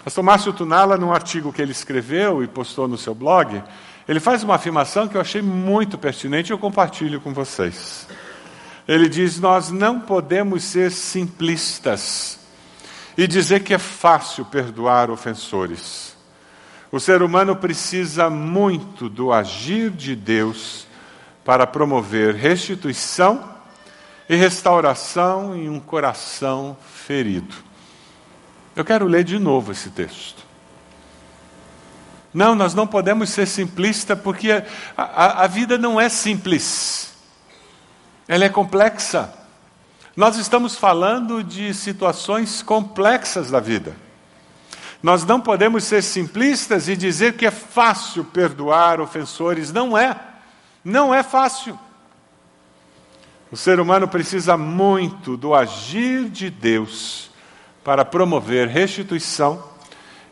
Pastor 0.03 0.21
Márcio 0.21 0.51
Tunala, 0.51 0.97
num 0.97 1.13
artigo 1.13 1.53
que 1.53 1.61
ele 1.61 1.71
escreveu 1.71 2.43
e 2.43 2.47
postou 2.47 2.89
no 2.89 2.97
seu 2.97 3.15
blog, 3.15 3.63
ele 4.05 4.19
faz 4.19 4.43
uma 4.43 4.55
afirmação 4.55 5.07
que 5.07 5.15
eu 5.15 5.21
achei 5.21 5.41
muito 5.41 5.97
pertinente 5.97 6.51
e 6.51 6.53
eu 6.53 6.59
compartilho 6.59 7.21
com 7.21 7.33
vocês. 7.33 8.05
Ele 8.85 9.07
diz: 9.07 9.39
Nós 9.39 9.71
não 9.71 9.97
podemos 9.97 10.65
ser 10.65 10.91
simplistas 10.91 12.37
e 13.17 13.25
dizer 13.27 13.63
que 13.63 13.73
é 13.73 13.79
fácil 13.79 14.43
perdoar 14.43 15.09
ofensores. 15.09 16.12
O 16.93 16.99
ser 16.99 17.23
humano 17.23 17.55
precisa 17.55 18.29
muito 18.29 19.09
do 19.09 19.33
agir 19.33 19.89
de 19.89 20.15
Deus 20.15 20.85
para 21.43 21.65
promover 21.65 22.35
restituição 22.35 23.51
e 24.29 24.35
restauração 24.35 25.55
em 25.55 25.67
um 25.69 25.79
coração 25.79 26.77
ferido. 26.93 27.55
Eu 28.75 28.85
quero 28.85 29.07
ler 29.07 29.23
de 29.23 29.39
novo 29.39 29.71
esse 29.71 29.89
texto. 29.89 30.43
Não, 32.31 32.53
nós 32.53 32.75
não 32.75 32.85
podemos 32.85 33.31
ser 33.31 33.47
simplistas 33.47 34.19
porque 34.19 34.51
a, 34.51 34.63
a, 34.95 35.43
a 35.45 35.47
vida 35.47 35.79
não 35.79 35.99
é 35.99 36.09
simples, 36.09 37.11
ela 38.27 38.45
é 38.45 38.49
complexa. 38.49 39.33
Nós 40.15 40.37
estamos 40.37 40.75
falando 40.75 41.43
de 41.43 41.73
situações 41.73 42.61
complexas 42.61 43.49
da 43.49 43.59
vida. 43.59 44.02
Nós 45.03 45.25
não 45.25 45.41
podemos 45.41 45.83
ser 45.83 46.01
simplistas 46.01 46.87
e 46.87 46.95
dizer 46.95 47.33
que 47.33 47.45
é 47.45 47.51
fácil 47.51 48.23
perdoar 48.23 49.01
ofensores. 49.01 49.69
Não 49.69 49.97
é. 49.97 50.17
Não 50.81 51.13
é 51.13 51.21
fácil. 51.21 51.77
O 53.51 53.57
ser 53.57 53.81
humano 53.81 54.07
precisa 54.07 54.55
muito 54.55 55.35
do 55.35 55.53
agir 55.53 56.29
de 56.29 56.49
Deus 56.49 57.29
para 57.83 58.05
promover 58.05 58.69
restituição 58.69 59.61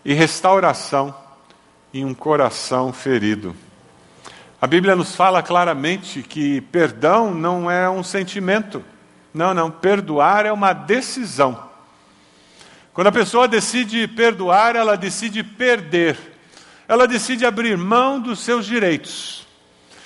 e 0.06 0.14
restauração 0.14 1.14
em 1.94 2.06
um 2.06 2.14
coração 2.14 2.94
ferido. 2.94 3.54
A 4.62 4.68
Bíblia 4.68 4.96
nos 4.96 5.14
fala 5.14 5.44
claramente 5.44 6.24
que 6.24 6.62
perdão 6.62 7.34
não 7.34 7.70
é 7.70 7.90
um 7.90 8.04
sentimento. 8.04 8.82
Não, 9.34 9.54
não. 9.54 9.70
Perdoar 9.70 10.46
é 10.46 10.52
uma 10.52 10.72
decisão. 10.72 11.71
Quando 12.94 13.08
a 13.08 13.12
pessoa 13.12 13.48
decide 13.48 14.06
perdoar, 14.06 14.76
ela 14.76 14.98
decide 14.98 15.44
perder. 15.44 16.18
Ela 16.88 17.08
decide 17.08 17.46
abrir 17.46 17.78
mão 17.78 18.20
dos 18.20 18.40
seus 18.40 18.66
direitos. 18.66 19.48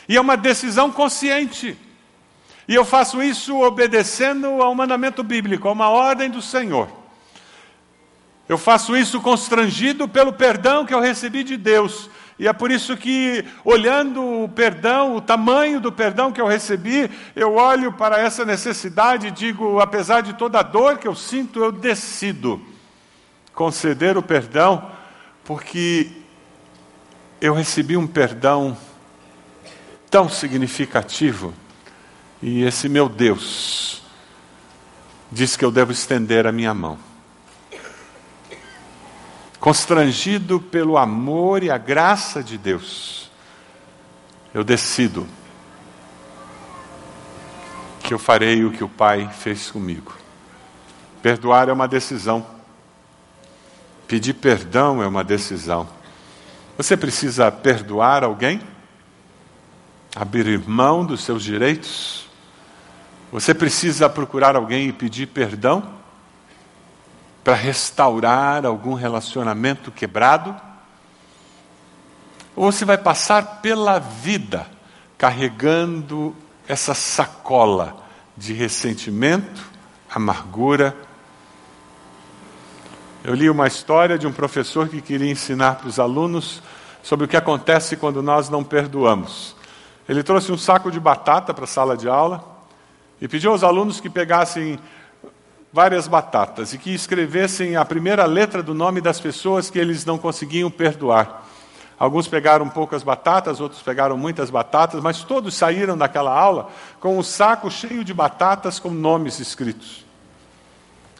E 0.07 0.15
é 0.15 0.21
uma 0.21 0.37
decisão 0.37 0.91
consciente. 0.91 1.75
E 2.67 2.75
eu 2.75 2.85
faço 2.85 3.23
isso 3.23 3.59
obedecendo 3.59 4.61
ao 4.61 4.75
mandamento 4.75 5.23
bíblico, 5.23 5.67
a 5.67 5.71
uma 5.71 5.89
ordem 5.89 6.29
do 6.29 6.43
Senhor. 6.43 6.87
Eu 8.47 8.57
faço 8.57 8.95
isso 8.95 9.19
constrangido 9.19 10.07
pelo 10.07 10.31
perdão 10.31 10.85
que 10.85 10.93
eu 10.93 10.99
recebi 10.99 11.43
de 11.43 11.57
Deus. 11.57 12.07
E 12.37 12.47
é 12.47 12.53
por 12.53 12.69
isso 12.69 12.95
que, 12.95 13.43
olhando 13.63 14.43
o 14.43 14.49
perdão, 14.49 15.15
o 15.15 15.21
tamanho 15.21 15.79
do 15.79 15.91
perdão 15.91 16.31
que 16.31 16.41
eu 16.41 16.45
recebi, 16.45 17.09
eu 17.35 17.55
olho 17.55 17.93
para 17.93 18.19
essa 18.19 18.45
necessidade 18.45 19.27
e 19.27 19.31
digo: 19.31 19.79
apesar 19.79 20.21
de 20.21 20.33
toda 20.33 20.59
a 20.59 20.63
dor 20.63 20.99
que 20.99 21.07
eu 21.07 21.15
sinto, 21.15 21.59
eu 21.59 21.71
decido 21.71 22.74
conceder 23.55 24.17
o 24.17 24.21
perdão, 24.21 24.91
porque 25.45 26.11
eu 27.39 27.53
recebi 27.53 27.95
um 27.95 28.05
perdão 28.05 28.77
tão 30.11 30.29
significativo, 30.29 31.53
e 32.41 32.63
esse 32.63 32.89
meu 32.89 33.07
Deus 33.07 34.03
diz 35.31 35.55
que 35.55 35.65
eu 35.65 35.71
devo 35.71 35.91
estender 35.91 36.45
a 36.45 36.51
minha 36.51 36.73
mão. 36.73 36.99
Constrangido 39.59 40.59
pelo 40.59 40.97
amor 40.97 41.63
e 41.63 41.71
a 41.71 41.77
graça 41.77 42.43
de 42.43 42.57
Deus, 42.57 43.31
eu 44.53 44.63
decido 44.63 45.27
que 48.03 48.13
eu 48.13 48.19
farei 48.19 48.63
o 48.63 48.71
que 48.71 48.83
o 48.83 48.89
Pai 48.89 49.27
fez 49.33 49.71
comigo. 49.71 50.13
Perdoar 51.21 51.69
é 51.69 51.73
uma 51.73 51.87
decisão. 51.87 52.54
Pedir 54.07 54.33
perdão 54.33 55.01
é 55.01 55.07
uma 55.07 55.23
decisão. 55.23 55.87
Você 56.77 56.95
precisa 56.95 57.51
perdoar 57.51 58.23
alguém? 58.23 58.61
Abrir 60.15 60.59
mão 60.67 61.05
dos 61.05 61.23
seus 61.23 61.43
direitos? 61.43 62.27
Você 63.31 63.53
precisa 63.53 64.09
procurar 64.09 64.55
alguém 64.55 64.89
e 64.89 64.93
pedir 64.93 65.27
perdão? 65.27 65.83
Para 67.43 67.55
restaurar 67.55 68.65
algum 68.65 68.93
relacionamento 68.93 69.91
quebrado? 69.91 70.55
Ou 72.55 72.71
você 72.71 72.85
vai 72.85 72.97
passar 72.97 73.61
pela 73.61 73.99
vida 73.99 74.67
carregando 75.17 76.35
essa 76.67 76.93
sacola 76.93 78.05
de 78.37 78.53
ressentimento, 78.53 79.69
amargura 80.09 80.95
eu 83.25 83.33
li 83.33 83.49
uma 83.49 83.65
história 83.65 84.19
de 84.19 84.27
um 84.27 84.31
professor 84.31 84.87
que 84.87 85.01
queria 85.01 85.31
ensinar 85.31 85.79
para 85.79 85.87
os 85.87 85.99
alunos 85.99 86.61
sobre 87.01 87.25
o 87.25 87.27
que 87.27 87.35
acontece 87.35 87.97
quando 87.97 88.21
nós 88.21 88.49
não 88.49 88.63
perdoamos. 88.63 89.55
Ele 90.07 90.21
trouxe 90.21 90.51
um 90.51 90.57
saco 90.57 90.91
de 90.91 90.99
batata 90.99 91.51
para 91.51 91.63
a 91.63 91.67
sala 91.67 91.97
de 91.97 92.07
aula 92.07 92.43
e 93.19 93.27
pediu 93.27 93.49
aos 93.49 93.63
alunos 93.63 93.99
que 93.99 94.11
pegassem 94.11 94.77
várias 95.73 96.07
batatas 96.07 96.71
e 96.73 96.77
que 96.77 96.93
escrevessem 96.93 97.75
a 97.75 97.83
primeira 97.83 98.25
letra 98.25 98.61
do 98.61 98.75
nome 98.75 99.01
das 99.01 99.19
pessoas 99.19 99.71
que 99.71 99.79
eles 99.79 100.05
não 100.05 100.19
conseguiam 100.19 100.69
perdoar. 100.69 101.47
Alguns 101.97 102.27
pegaram 102.27 102.69
poucas 102.69 103.01
batatas, 103.01 103.59
outros 103.59 103.81
pegaram 103.81 104.15
muitas 104.19 104.51
batatas, 104.51 105.01
mas 105.01 105.23
todos 105.23 105.55
saíram 105.55 105.97
daquela 105.97 106.31
aula 106.31 106.69
com 106.99 107.17
um 107.17 107.23
saco 107.23 107.71
cheio 107.71 108.03
de 108.03 108.13
batatas 108.13 108.79
com 108.79 108.91
nomes 108.91 109.39
escritos. 109.39 110.04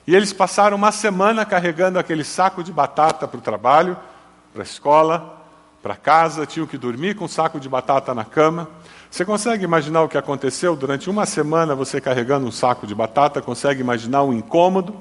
E 0.08 0.16
eles 0.16 0.32
passaram 0.32 0.78
uma 0.78 0.92
semana 0.92 1.46
carregando 1.46 1.98
aquele 1.98 2.24
saco 2.24 2.64
de 2.64 2.72
batata 2.72 3.28
para 3.28 3.38
o 3.38 3.42
trabalho, 3.42 3.98
para 4.54 4.62
a 4.62 4.66
escola, 4.66 5.44
para 5.82 5.96
casa, 5.96 6.46
tinham 6.46 6.68
que 6.68 6.78
dormir 6.78 7.16
com 7.16 7.26
um 7.26 7.28
saco 7.28 7.60
de 7.60 7.68
batata 7.68 8.14
na 8.14 8.24
cama. 8.24 8.68
Você 9.10 9.24
consegue 9.24 9.64
imaginar 9.64 10.04
o 10.04 10.10
que 10.10 10.18
aconteceu 10.18 10.76
durante 10.76 11.10
uma 11.10 11.26
semana 11.26 11.74
você 11.74 12.02
carregando 12.02 12.46
um 12.46 12.52
saco 12.52 12.86
de 12.86 12.94
batata? 12.94 13.42
Consegue 13.42 13.82
imaginar 13.82 14.24
o 14.24 14.34
incômodo 14.34 14.96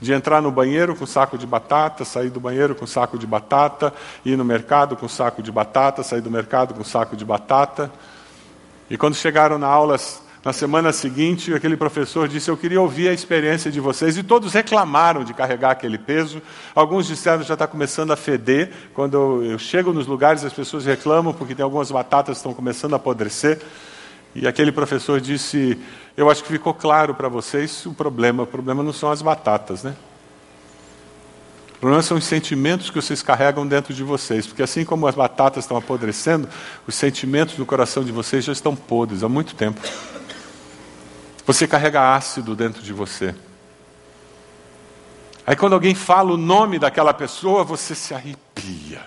de 0.00 0.12
entrar 0.12 0.42
no 0.42 0.50
banheiro 0.50 0.96
com 0.96 1.06
saco 1.06 1.38
de 1.38 1.46
batata, 1.46 2.04
sair 2.04 2.30
do 2.30 2.40
banheiro 2.40 2.74
com 2.74 2.86
saco 2.86 3.16
de 3.16 3.26
batata, 3.26 3.94
ir 4.24 4.36
no 4.36 4.44
mercado 4.44 4.96
com 4.96 5.06
saco 5.08 5.42
de 5.42 5.52
batata, 5.52 6.02
sair 6.02 6.20
do 6.20 6.30
mercado 6.30 6.74
com 6.74 6.82
saco 6.82 7.16
de 7.16 7.24
batata? 7.24 7.90
E 8.90 8.96
quando 8.96 9.14
chegaram 9.14 9.58
na 9.58 9.68
aula 9.68 9.96
na 10.44 10.52
semana 10.52 10.92
seguinte, 10.92 11.54
aquele 11.54 11.76
professor 11.76 12.26
disse: 12.26 12.50
Eu 12.50 12.56
queria 12.56 12.80
ouvir 12.80 13.08
a 13.08 13.12
experiência 13.12 13.70
de 13.70 13.78
vocês. 13.78 14.18
E 14.18 14.24
todos 14.24 14.52
reclamaram 14.52 15.22
de 15.22 15.32
carregar 15.32 15.70
aquele 15.70 15.96
peso. 15.96 16.42
Alguns 16.74 17.06
disseram 17.06 17.44
já 17.44 17.54
está 17.54 17.66
começando 17.66 18.10
a 18.10 18.16
feder. 18.16 18.72
Quando 18.92 19.44
eu 19.44 19.56
chego 19.56 19.92
nos 19.92 20.08
lugares, 20.08 20.44
as 20.44 20.52
pessoas 20.52 20.84
reclamam 20.84 21.32
porque 21.32 21.54
tem 21.54 21.62
algumas 21.62 21.92
batatas 21.92 22.38
que 22.38 22.40
estão 22.40 22.52
começando 22.52 22.94
a 22.94 22.96
apodrecer. 22.96 23.60
E 24.34 24.48
aquele 24.48 24.72
professor 24.72 25.20
disse: 25.20 25.78
Eu 26.16 26.28
acho 26.28 26.42
que 26.42 26.48
ficou 26.48 26.74
claro 26.74 27.14
para 27.14 27.28
vocês 27.28 27.86
o 27.86 27.94
problema. 27.94 28.42
O 28.42 28.46
problema 28.46 28.82
não 28.82 28.92
são 28.92 29.12
as 29.12 29.22
batatas, 29.22 29.84
né? 29.84 29.94
O 31.76 31.78
problema 31.82 32.02
são 32.02 32.16
os 32.16 32.24
sentimentos 32.24 32.90
que 32.90 32.96
vocês 32.96 33.22
carregam 33.22 33.64
dentro 33.64 33.94
de 33.94 34.02
vocês. 34.02 34.44
Porque 34.44 34.62
assim 34.62 34.84
como 34.84 35.06
as 35.06 35.14
batatas 35.14 35.62
estão 35.62 35.76
apodrecendo, 35.76 36.48
os 36.84 36.96
sentimentos 36.96 37.56
no 37.58 37.66
coração 37.66 38.02
de 38.02 38.10
vocês 38.10 38.44
já 38.44 38.52
estão 38.52 38.74
podres 38.74 39.22
há 39.22 39.28
muito 39.28 39.54
tempo. 39.54 39.80
Você 41.46 41.66
carrega 41.66 42.14
ácido 42.14 42.54
dentro 42.54 42.82
de 42.82 42.92
você. 42.92 43.34
Aí 45.46 45.56
quando 45.56 45.72
alguém 45.72 45.94
fala 45.94 46.32
o 46.32 46.36
nome 46.36 46.78
daquela 46.78 47.12
pessoa, 47.12 47.64
você 47.64 47.94
se 47.94 48.14
arrepia. 48.14 49.00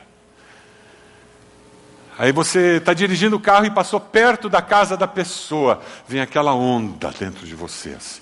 Aí 2.18 2.32
você 2.32 2.78
está 2.78 2.94
dirigindo 2.94 3.36
o 3.36 3.40
carro 3.40 3.66
e 3.66 3.72
passou 3.72 4.00
perto 4.00 4.48
da 4.48 4.62
casa 4.62 4.96
da 4.96 5.08
pessoa, 5.08 5.82
vem 6.08 6.22
aquela 6.22 6.54
onda 6.54 7.14
dentro 7.18 7.46
de 7.46 7.56
você 7.56 7.90
assim. 7.90 8.22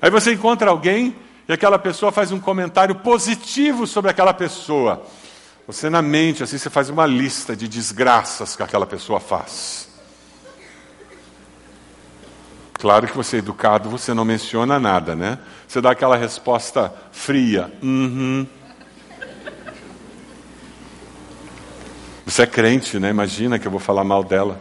Aí 0.00 0.10
você 0.10 0.32
encontra 0.32 0.70
alguém 0.70 1.16
e 1.48 1.52
aquela 1.52 1.78
pessoa 1.78 2.12
faz 2.12 2.30
um 2.30 2.38
comentário 2.38 2.94
positivo 2.96 3.86
sobre 3.86 4.10
aquela 4.10 4.32
pessoa. 4.32 5.04
Você 5.66 5.90
na 5.90 6.02
mente 6.02 6.42
assim 6.42 6.58
você 6.58 6.70
faz 6.70 6.90
uma 6.90 7.06
lista 7.06 7.56
de 7.56 7.66
desgraças 7.66 8.54
que 8.54 8.62
aquela 8.62 8.86
pessoa 8.86 9.18
faz. 9.18 9.83
Claro 12.84 13.06
que 13.06 13.16
você 13.16 13.36
é 13.36 13.38
educado, 13.38 13.88
você 13.88 14.12
não 14.12 14.26
menciona 14.26 14.78
nada, 14.78 15.16
né? 15.16 15.38
Você 15.66 15.80
dá 15.80 15.92
aquela 15.92 16.18
resposta 16.18 16.92
fria. 17.10 17.72
Uhum. 17.82 18.46
Você 22.26 22.42
é 22.42 22.46
crente, 22.46 22.98
né? 22.98 23.08
Imagina 23.08 23.58
que 23.58 23.66
eu 23.66 23.70
vou 23.70 23.80
falar 23.80 24.04
mal 24.04 24.22
dela. 24.22 24.60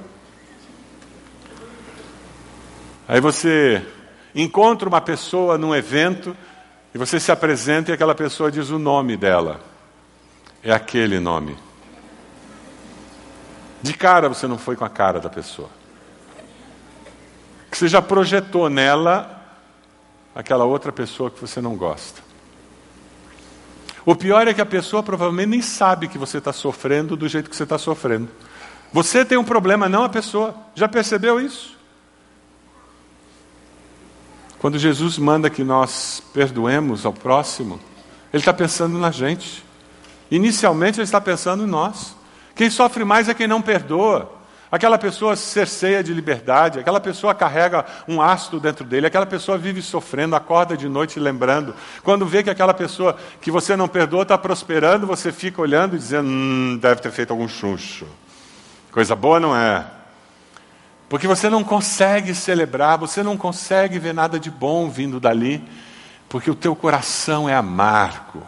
Aí 3.10 3.20
você 3.20 3.86
encontra 4.34 4.88
uma 4.88 5.02
pessoa 5.02 5.58
num 5.58 5.76
evento 5.76 6.34
e 6.96 6.98
você 6.98 7.20
se 7.20 7.30
apresenta 7.30 7.92
e 7.92 7.94
aquela 7.94 8.16
pessoa 8.16 8.50
diz 8.50 8.70
o 8.70 8.80
nome 8.80 9.18
dela. 9.18 9.60
É 10.64 10.72
aquele 10.72 11.20
nome. 11.20 11.58
De 13.82 13.94
cara 13.94 14.30
você 14.30 14.48
não 14.48 14.58
foi 14.58 14.78
com 14.78 14.86
a 14.86 14.90
cara 14.90 15.20
da 15.20 15.30
pessoa 15.30 15.83
você 17.84 17.89
já 17.89 18.02
projetou 18.02 18.69
nela 18.69 19.43
aquela 20.34 20.63
outra 20.63 20.89
pessoa 20.89 21.30
que 21.30 21.41
você 21.41 21.60
não 21.60 21.76
gosta. 21.76 22.22
O 24.06 24.15
pior 24.15 24.48
é 24.48 24.54
que 24.54 24.62
a 24.62 24.65
pessoa 24.65 25.04
provavelmente 25.04 25.50
nem 25.50 25.62
sabe 25.62 26.08
que 26.08 26.17
você 26.17 26.38
está 26.38 26.54
sofrendo 26.54 27.17
do 27.17 27.28
jeito 27.28 27.50
que 27.50 27.56
você 27.58 27.63
está 27.63 27.78
sofrendo. 27.78 28.30
Você 28.93 29.26
tem 29.26 29.38
um 29.38 29.43
problema, 29.43 29.89
não 29.89 30.06
a 30.06 30.08
pessoa. 30.08 30.56
Já 30.74 30.88
percebeu 30.88 31.41
isso? 31.41 31.78
Quando 34.60 34.80
Jesus 34.80 35.17
manda 35.17 35.50
que 35.50 35.62
nós 35.62 36.24
perdoemos 36.34 37.06
ao 37.06 37.12
próximo, 37.12 37.82
Ele 38.32 38.39
está 38.39 38.54
pensando 38.54 38.98
na 38.98 39.12
gente. 39.12 39.62
Inicialmente, 40.32 41.00
Ele 41.00 41.04
está 41.04 41.19
pensando 41.19 41.65
em 41.65 41.67
nós. 41.67 42.15
Quem 42.56 42.69
sofre 42.69 43.04
mais 43.04 43.28
é 43.28 43.34
quem 43.34 43.46
não 43.46 43.62
perdoa. 43.62 44.41
Aquela 44.74 44.98
pessoa 44.98 45.36
cerceia 45.36 46.04
de 46.04 46.12
liberdade, 46.16 46.80
aquela 46.80 47.00
pessoa 47.00 47.36
carrega 47.36 47.86
um 48.08 48.20
ácido 48.20 48.60
dentro 48.60 48.84
dele, 48.84 49.06
aquela 49.06 49.28
pessoa 49.28 49.56
vive 49.56 49.84
sofrendo, 49.84 50.36
acorda 50.36 50.76
de 50.76 50.90
noite 50.90 51.20
lembrando. 51.20 51.76
Quando 52.02 52.26
vê 52.26 52.42
que 52.42 52.50
aquela 52.50 52.74
pessoa 52.74 53.16
que 53.40 53.52
você 53.52 53.76
não 53.76 53.88
perdoa 53.88 54.24
está 54.24 54.36
prosperando, 54.36 55.06
você 55.06 55.32
fica 55.32 55.62
olhando 55.62 55.96
e 55.96 56.00
dizendo: 56.00 56.28
hum, 56.28 56.80
deve 56.82 57.02
ter 57.02 57.12
feito 57.12 57.30
algum 57.30 57.48
chuncho. 57.48 58.08
Coisa 58.92 59.16
boa 59.16 59.40
não 59.40 59.56
é. 59.56 59.86
Porque 61.08 61.28
você 61.28 61.52
não 61.52 61.64
consegue 61.64 62.34
celebrar, 62.34 62.98
você 62.98 63.22
não 63.22 63.38
consegue 63.38 64.00
ver 64.00 64.16
nada 64.16 64.40
de 64.40 64.50
bom 64.50 64.90
vindo 64.90 65.20
dali, 65.20 65.64
porque 66.28 66.50
o 66.50 66.56
teu 66.56 66.76
coração 66.76 67.48
é 67.48 67.54
amargo. 67.54 68.42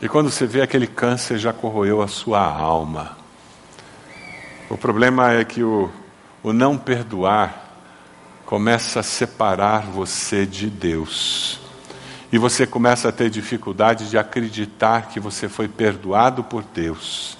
E 0.00 0.08
quando 0.08 0.30
você 0.30 0.46
vê 0.46 0.62
aquele 0.62 0.86
câncer 0.86 1.36
já 1.36 1.52
corroeu 1.52 2.00
a 2.00 2.08
sua 2.08 2.40
alma. 2.42 3.23
O 4.68 4.78
problema 4.78 5.32
é 5.32 5.44
que 5.44 5.62
o, 5.62 5.90
o 6.42 6.52
não 6.52 6.78
perdoar 6.78 7.64
começa 8.46 9.00
a 9.00 9.02
separar 9.02 9.82
você 9.82 10.46
de 10.46 10.70
Deus. 10.70 11.60
E 12.32 12.38
você 12.38 12.66
começa 12.66 13.10
a 13.10 13.12
ter 13.12 13.28
dificuldade 13.28 14.08
de 14.08 14.16
acreditar 14.16 15.08
que 15.08 15.20
você 15.20 15.48
foi 15.48 15.68
perdoado 15.68 16.42
por 16.42 16.62
Deus. 16.62 17.36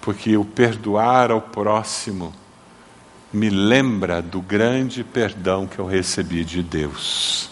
Porque 0.00 0.36
o 0.36 0.44
perdoar 0.44 1.30
ao 1.30 1.40
próximo 1.40 2.34
me 3.32 3.48
lembra 3.50 4.22
do 4.22 4.40
grande 4.40 5.02
perdão 5.02 5.66
que 5.66 5.78
eu 5.78 5.86
recebi 5.86 6.44
de 6.44 6.62
Deus. 6.62 7.50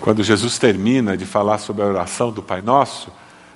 Quando 0.00 0.22
Jesus 0.22 0.58
termina 0.58 1.16
de 1.16 1.24
falar 1.24 1.58
sobre 1.58 1.82
a 1.82 1.86
oração 1.86 2.30
do 2.30 2.42
Pai 2.42 2.60
Nosso, 2.60 3.10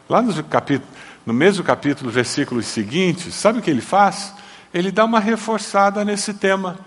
lá 0.08 0.22
no, 0.22 0.42
capítulo, 0.44 0.90
no 1.26 1.34
mesmo 1.34 1.62
capítulo, 1.62 2.10
versículos 2.10 2.66
seguintes, 2.66 3.34
sabe 3.34 3.58
o 3.58 3.62
que 3.62 3.70
ele 3.70 3.80
faz? 3.80 4.32
Ele 4.72 4.90
dá 4.90 5.04
uma 5.04 5.20
reforçada 5.20 6.04
nesse 6.04 6.34
tema. 6.34 6.78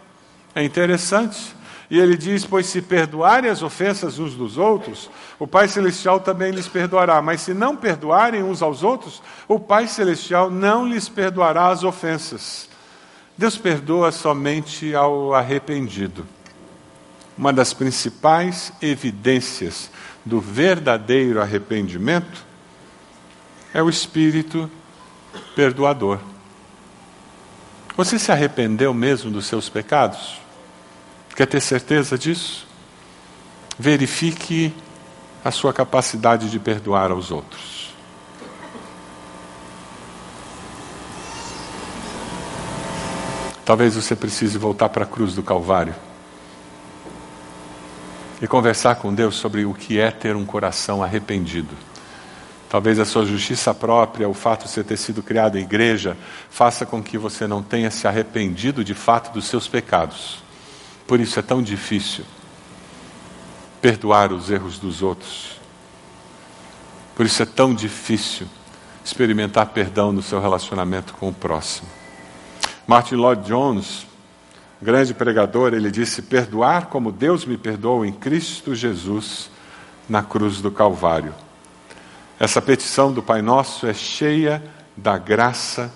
É 0.56 0.64
interessante. 0.64 1.56
E 1.90 2.00
ele 2.00 2.16
diz: 2.16 2.46
Pois 2.46 2.68
se 2.68 2.82
perdoarem 2.82 3.50
as 3.50 3.62
ofensas 3.62 4.18
uns 4.18 4.34
dos 4.34 4.58
outros, 4.58 5.10
o 5.38 5.46
Pai 5.46 5.68
Celestial 5.68 6.20
também 6.20 6.52
lhes 6.52 6.68
perdoará. 6.68 7.22
Mas 7.22 7.42
se 7.42 7.54
não 7.54 7.76
perdoarem 7.76 8.42
uns 8.42 8.62
aos 8.62 8.82
outros, 8.82 9.22
o 9.48 9.60
Pai 9.60 9.88
Celestial 9.88 10.50
não 10.50 10.88
lhes 10.88 11.10
perdoará 11.10 11.68
as 11.68 11.84
ofensas. 11.84 12.70
Deus 13.38 13.58
perdoa 13.58 14.12
somente 14.12 14.96
ao 14.96 15.34
arrependido. 15.34 16.26
Uma 17.38 17.52
das 17.52 17.74
principais 17.74 18.72
evidências 18.82 19.90
do 20.26 20.40
verdadeiro 20.40 21.42
arrependimento 21.42 22.51
é 23.74 23.82
o 23.82 23.90
espírito 23.90 24.70
perdoador. 25.56 26.20
Você 27.96 28.18
se 28.18 28.32
arrependeu 28.32 28.94
mesmo 28.94 29.30
dos 29.30 29.46
seus 29.46 29.70
pecados? 29.70 30.40
Quer 31.36 31.46
ter 31.46 31.62
certeza 31.62 32.18
disso? 32.18 32.68
Verifique 33.78 34.74
a 35.44 35.52
sua 35.52 35.74
capacidade 35.74 36.50
de 36.50 36.60
perdoar 36.60 37.12
aos 37.12 37.32
outros. 37.32 37.92
Talvez 43.66 43.96
você 43.96 44.16
precise 44.16 44.58
voltar 44.58 44.90
para 44.90 45.04
a 45.04 45.08
cruz 45.08 45.34
do 45.34 45.44
Calvário 45.44 45.96
e 48.42 48.48
conversar 48.48 48.96
com 48.96 49.14
Deus 49.14 49.36
sobre 49.36 49.66
o 49.66 49.74
que 49.74 50.00
é 50.00 50.10
ter 50.10 50.36
um 50.36 50.46
coração 50.46 51.04
arrependido. 51.04 51.76
Talvez 52.72 53.00
a 53.00 53.04
sua 53.04 53.26
justiça 53.26 53.74
própria, 53.74 54.30
o 54.30 54.34
fato 54.34 54.64
de 54.64 54.72
você 54.72 54.82
ter 54.82 54.96
sido 54.96 55.22
criado 55.22 55.58
em 55.58 55.62
igreja, 55.62 56.16
faça 56.50 56.86
com 56.86 57.04
que 57.04 57.18
você 57.18 57.46
não 57.46 57.62
tenha 57.62 57.92
se 57.92 58.08
arrependido 58.08 58.82
de 58.82 58.94
fato 58.94 59.34
dos 59.34 59.44
seus 59.44 59.68
pecados. 59.68 60.42
Por 61.06 61.20
isso 61.20 61.38
é 61.38 61.42
tão 61.42 61.62
difícil 61.62 62.24
perdoar 63.82 64.32
os 64.32 64.50
erros 64.50 64.80
dos 64.80 65.02
outros. 65.02 65.60
Por 67.14 67.26
isso 67.26 67.44
é 67.44 67.46
tão 67.46 67.76
difícil 67.76 68.48
experimentar 69.04 69.66
perdão 69.66 70.14
no 70.14 70.22
seu 70.22 70.40
relacionamento 70.40 71.14
com 71.16 71.28
o 71.28 71.34
próximo. 71.34 71.90
Martin 72.88 73.16
Lloyd 73.16 73.46
Jones, 73.46 74.08
grande 74.82 75.14
pregador, 75.14 75.74
ele 75.74 75.92
disse: 75.92 76.22
Perdoar 76.22 76.86
como 76.86 77.12
Deus 77.12 77.44
me 77.44 77.58
perdoou 77.58 78.06
em 78.06 78.14
Cristo 78.14 78.74
Jesus 78.74 79.50
na 80.08 80.24
cruz 80.24 80.62
do 80.62 80.72
Calvário. 80.72 81.36
Essa 82.42 82.60
petição 82.60 83.14
do 83.14 83.22
Pai 83.22 83.40
Nosso 83.40 83.86
é 83.86 83.94
cheia 83.94 84.64
da 84.98 85.16
graça 85.16 85.94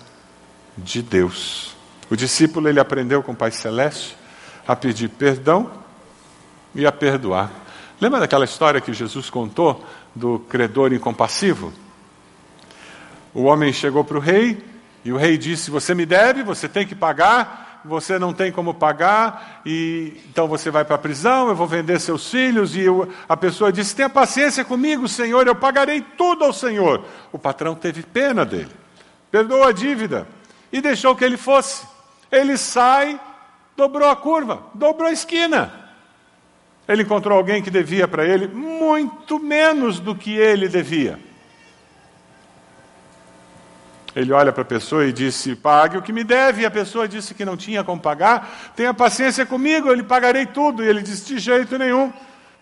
de 0.78 1.02
Deus. 1.02 1.74
O 2.08 2.14
discípulo 2.14 2.68
ele 2.68 2.78
aprendeu 2.78 3.20
com 3.20 3.32
o 3.32 3.36
Pai 3.36 3.50
Celeste 3.50 4.16
a 4.64 4.76
pedir 4.76 5.08
perdão 5.08 5.68
e 6.72 6.86
a 6.86 6.92
perdoar. 6.92 7.50
Lembra 8.00 8.20
daquela 8.20 8.44
história 8.44 8.80
que 8.80 8.92
Jesus 8.92 9.28
contou 9.28 9.84
do 10.14 10.38
credor 10.38 10.92
incompassivo? 10.92 11.72
O 13.34 13.42
homem 13.42 13.72
chegou 13.72 14.04
para 14.04 14.16
o 14.16 14.20
rei 14.20 14.64
e 15.04 15.10
o 15.12 15.16
rei 15.16 15.36
disse: 15.36 15.68
Você 15.68 15.96
me 15.96 16.06
deve, 16.06 16.44
você 16.44 16.68
tem 16.68 16.86
que 16.86 16.94
pagar, 16.94 17.65
você 17.86 18.18
não 18.18 18.32
tem 18.32 18.50
como 18.50 18.74
pagar, 18.74 19.60
e 19.64 20.20
então 20.28 20.48
você 20.48 20.70
vai 20.70 20.84
para 20.84 20.96
a 20.96 20.98
prisão, 20.98 21.48
eu 21.48 21.54
vou 21.54 21.66
vender 21.66 22.00
seus 22.00 22.30
filhos. 22.30 22.74
E 22.74 22.80
eu, 22.80 23.08
a 23.28 23.36
pessoa 23.36 23.72
disse: 23.72 23.94
Tenha 23.94 24.08
paciência 24.08 24.64
comigo, 24.64 25.08
Senhor, 25.08 25.46
eu 25.46 25.54
pagarei 25.54 26.00
tudo 26.16 26.44
ao 26.44 26.52
Senhor. 26.52 27.04
O 27.32 27.38
patrão 27.38 27.74
teve 27.74 28.02
pena 28.02 28.44
dele, 28.44 28.70
perdoou 29.30 29.64
a 29.64 29.72
dívida 29.72 30.26
e 30.72 30.80
deixou 30.80 31.14
que 31.14 31.24
ele 31.24 31.36
fosse. 31.36 31.86
Ele 32.30 32.56
sai 32.56 33.20
dobrou 33.76 34.08
a 34.08 34.16
curva, 34.16 34.62
dobrou 34.74 35.08
a 35.08 35.12
esquina. 35.12 35.72
Ele 36.88 37.02
encontrou 37.02 37.36
alguém 37.36 37.62
que 37.62 37.70
devia 37.70 38.08
para 38.08 38.24
ele 38.24 38.48
muito 38.48 39.38
menos 39.38 40.00
do 40.00 40.14
que 40.14 40.34
ele 40.36 40.68
devia. 40.68 41.18
Ele 44.16 44.32
olha 44.32 44.50
para 44.50 44.62
a 44.62 44.64
pessoa 44.64 45.04
e 45.04 45.12
disse: 45.12 45.54
Pague 45.54 45.98
o 45.98 46.02
que 46.02 46.10
me 46.10 46.24
deve. 46.24 46.62
E 46.62 46.66
a 46.66 46.70
pessoa 46.70 47.06
disse 47.06 47.34
que 47.34 47.44
não 47.44 47.54
tinha 47.54 47.84
como 47.84 48.00
pagar. 48.00 48.72
Tenha 48.74 48.94
paciência 48.94 49.44
comigo, 49.44 49.88
eu 49.88 49.94
lhe 49.94 50.02
pagarei 50.02 50.46
tudo. 50.46 50.82
E 50.82 50.88
ele 50.88 51.02
disse: 51.02 51.34
De 51.34 51.38
jeito 51.38 51.76
nenhum. 51.76 52.10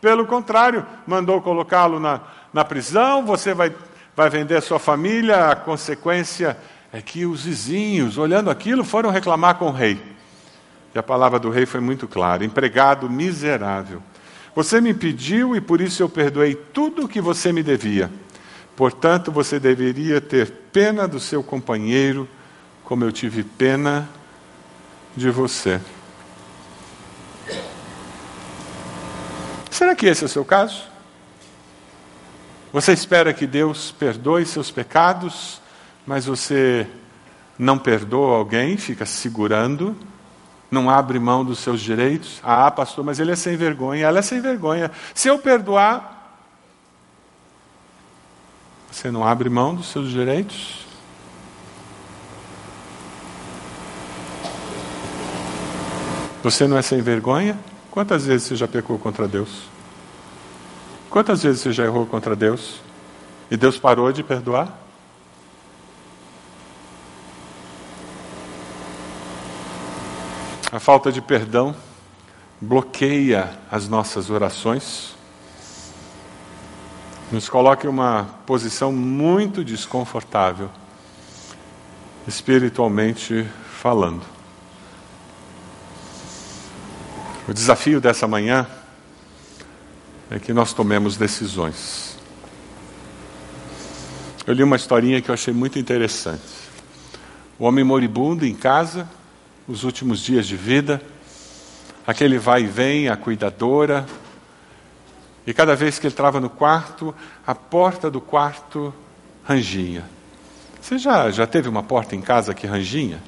Pelo 0.01 0.27
contrário, 0.27 0.85
mandou 1.07 1.41
colocá-lo 1.41 2.01
na, 2.01 2.21
na 2.53 2.65
prisão. 2.65 3.25
Você 3.25 3.55
vai, 3.55 3.73
vai 4.17 4.29
vender 4.29 4.57
a 4.57 4.61
sua 4.61 4.81
família. 4.81 5.51
A 5.51 5.55
consequência 5.55 6.59
é 6.93 7.01
que 7.01 7.25
os 7.25 7.45
vizinhos, 7.45 8.19
olhando 8.19 8.51
aquilo, 8.51 8.83
foram 8.83 9.11
reclamar 9.11 9.55
com 9.55 9.67
o 9.67 9.73
rei. 9.73 10.03
E 10.93 10.99
a 10.99 11.05
palavra 11.05 11.39
do 11.39 11.51
rei 11.51 11.67
foi 11.67 11.79
muito 11.79 12.09
clara: 12.09 12.45
empregado 12.45 13.09
miserável. 13.09 14.03
Você 14.57 14.81
me 14.81 14.93
pediu 14.93 15.55
e 15.55 15.61
por 15.61 15.81
isso 15.81 16.03
eu 16.03 16.09
perdoei 16.09 16.57
tudo 16.57 17.05
o 17.05 17.09
que 17.09 17.21
você 17.21 17.53
me 17.53 17.63
devia. 17.63 18.11
Portanto, 18.77 19.31
você 19.31 19.61
deveria 19.61 20.21
ter 20.21 20.51
pena 20.73 21.07
do 21.07 21.21
seu 21.21 21.43
companheiro, 21.43 22.29
como 22.83 23.05
eu 23.05 23.13
tive 23.13 23.43
pena 23.43 24.09
de 25.17 25.31
você. 25.31 25.81
Será 29.71 29.95
que 29.95 30.07
esse 30.07 30.25
é 30.25 30.27
o 30.27 30.29
seu 30.29 30.45
caso? 30.45 30.85
Você 32.73 32.93
espera 32.93 33.33
que 33.33 33.47
Deus 33.47 33.93
perdoe 33.93 34.45
seus 34.45 34.71
pecados, 34.71 35.61
mas 36.07 36.27
você 36.27 36.87
não 37.57 37.79
perdoa 37.79 38.37
alguém, 38.37 38.77
fica 38.77 39.07
segurando 39.07 39.97
não 40.75 40.91
abre 40.91 41.19
mão 41.19 41.45
dos 41.45 41.61
seus 41.61 41.81
direitos. 41.81 42.41
Ah, 42.43 42.71
pastor, 42.71 43.05
mas 43.05 43.21
ele 43.21 43.31
é 43.31 43.37
sem 43.37 43.57
vergonha, 43.57 44.07
ela 44.07 44.19
é 44.19 44.23
sem 44.23 44.41
vergonha. 44.41 44.91
Se 45.15 45.29
eu 45.29 45.39
perdoar, 45.39 46.14
você 48.95 49.11
não 49.11 49.27
abre 49.27 49.51
mão 49.51 49.75
dos 49.75 49.89
seus 49.89 50.09
direitos? 50.09 50.87
Você 56.45 56.69
não 56.69 56.79
é 56.79 56.83
sem 56.83 57.03
vergonha? 57.03 57.59
Quantas 57.91 58.25
vezes 58.25 58.47
você 58.47 58.55
já 58.55 58.69
pecou 58.69 58.97
contra 58.97 59.27
Deus? 59.27 59.65
Quantas 61.11 61.43
vezes 61.43 61.61
você 61.61 61.73
já 61.73 61.85
errou 61.85 62.07
contra 62.07 62.37
Deus? 62.37 62.81
E 63.51 63.57
Deus 63.57 63.77
parou 63.77 64.13
de 64.13 64.23
perdoar? 64.23 64.79
A 70.71 70.79
falta 70.79 71.11
de 71.11 71.21
perdão 71.21 71.75
bloqueia 72.61 73.59
as 73.69 73.89
nossas 73.89 74.31
orações, 74.31 75.14
nos 77.35 77.49
coloca 77.49 77.85
em 77.85 77.91
uma 77.91 78.29
posição 78.47 78.93
muito 78.93 79.65
desconfortável, 79.65 80.71
espiritualmente 82.29 83.45
falando. 83.81 84.23
O 87.49 87.53
desafio 87.53 88.01
dessa 88.01 88.29
manhã 88.29 88.65
é 90.31 90.39
que 90.39 90.53
nós 90.53 90.73
tomemos 90.73 91.17
decisões. 91.17 92.17
Eu 94.47 94.55
li 94.55 94.63
uma 94.63 94.77
historinha 94.77 95.21
que 95.21 95.29
eu 95.29 95.35
achei 95.35 95.53
muito 95.53 95.77
interessante. 95.77 96.41
O 97.59 97.65
homem 97.65 97.83
moribundo 97.83 98.47
em 98.47 98.55
casa, 98.55 99.09
os 99.67 99.83
últimos 99.83 100.21
dias 100.21 100.47
de 100.47 100.57
vida, 100.57 101.03
aquele 102.07 102.39
vai 102.39 102.63
e 102.63 102.67
vem, 102.67 103.09
a 103.09 103.17
cuidadora, 103.17 104.07
e 105.47 105.53
cada 105.53 105.77
vez 105.77 105.99
que 105.99 106.07
ele 106.07 106.13
entrava 106.13 106.41
no 106.41 106.49
quarto, 106.49 107.15
a 107.47 107.55
porta 107.55 108.11
do 108.11 108.21
quarto 108.21 108.95
rangia. 109.45 110.05
Você 110.81 110.99
já, 110.99 111.31
já 111.31 111.47
teve 111.47 111.69
uma 111.69 111.83
porta 111.83 112.15
em 112.15 112.21
casa 112.21 112.55
que 112.55 112.67
ranginha? 112.67 113.23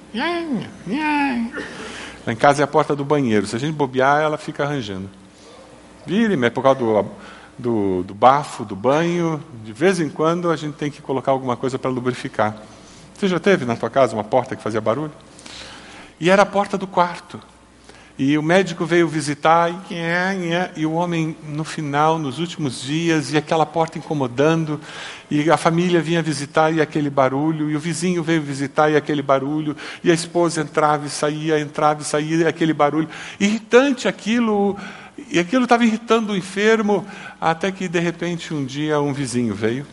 Lá 2.26 2.32
em 2.32 2.36
casa 2.36 2.62
é 2.62 2.64
a 2.64 2.66
porta 2.66 2.94
do 2.94 3.04
banheiro. 3.04 3.46
Se 3.46 3.56
a 3.56 3.58
gente 3.58 3.74
bobear, 3.74 4.20
ela 4.20 4.36
fica 4.36 4.66
rangendo. 4.66 5.08
Vire, 6.06 6.42
é 6.44 6.50
por 6.50 6.62
causa 6.62 6.78
do, 6.78 7.06
do, 7.58 8.02
do 8.02 8.14
bafo, 8.14 8.64
do 8.64 8.76
banho. 8.76 9.42
De 9.64 9.72
vez 9.72 10.00
em 10.00 10.08
quando 10.08 10.50
a 10.50 10.56
gente 10.56 10.74
tem 10.74 10.90
que 10.90 11.00
colocar 11.00 11.32
alguma 11.32 11.56
coisa 11.56 11.78
para 11.78 11.90
lubrificar. 11.90 12.56
Você 13.14 13.28
já 13.28 13.38
teve 13.38 13.64
na 13.64 13.76
tua 13.76 13.88
casa 13.88 14.14
uma 14.14 14.24
porta 14.24 14.54
que 14.54 14.62
fazia 14.62 14.80
barulho? 14.80 15.12
E 16.20 16.28
era 16.30 16.42
a 16.42 16.46
porta 16.46 16.76
do 16.76 16.86
quarto. 16.86 17.40
E 18.18 18.38
o 18.38 18.42
médico 18.42 18.86
veio 18.86 19.06
visitar, 19.06 19.70
e, 20.74 20.86
o 20.86 20.92
homem, 20.92 21.36
no 21.46 21.64
final, 21.64 22.18
nos 22.18 22.38
últimos 22.38 22.80
dias, 22.80 23.30
e 23.30 23.36
aquela 23.36 23.66
porta 23.66 23.98
incomodando, 23.98 24.80
e 25.30 25.50
a 25.50 25.56
família 25.58 26.00
vinha 26.00 26.22
visitar, 26.22 26.72
e 26.72 26.80
aquele 26.80 27.10
barulho, 27.10 27.70
e 27.70 27.76
o 27.76 27.80
vizinho 27.80 28.22
veio 28.22 28.40
visitar, 28.40 28.90
e 28.90 28.96
aquele 28.96 29.20
barulho, 29.20 29.76
e 30.02 30.10
a 30.10 30.14
esposa 30.14 30.62
entrava 30.62 31.04
e 31.04 31.10
saía, 31.10 31.60
entrava 31.60 32.00
e 32.00 32.04
saía, 32.06 32.36
e 32.36 32.46
aquele 32.46 32.72
barulho. 32.72 33.08
Irritante 33.38 34.08
aquilo, 34.08 34.78
e 35.30 35.38
aquilo 35.38 35.64
estava 35.64 35.84
irritando 35.84 36.32
o 36.32 36.36
enfermo, 36.36 37.06
até 37.38 37.70
que, 37.70 37.86
de 37.86 38.00
repente, 38.00 38.54
um 38.54 38.64
dia, 38.64 38.98
um 38.98 39.12
vizinho 39.12 39.54
veio, 39.54 39.86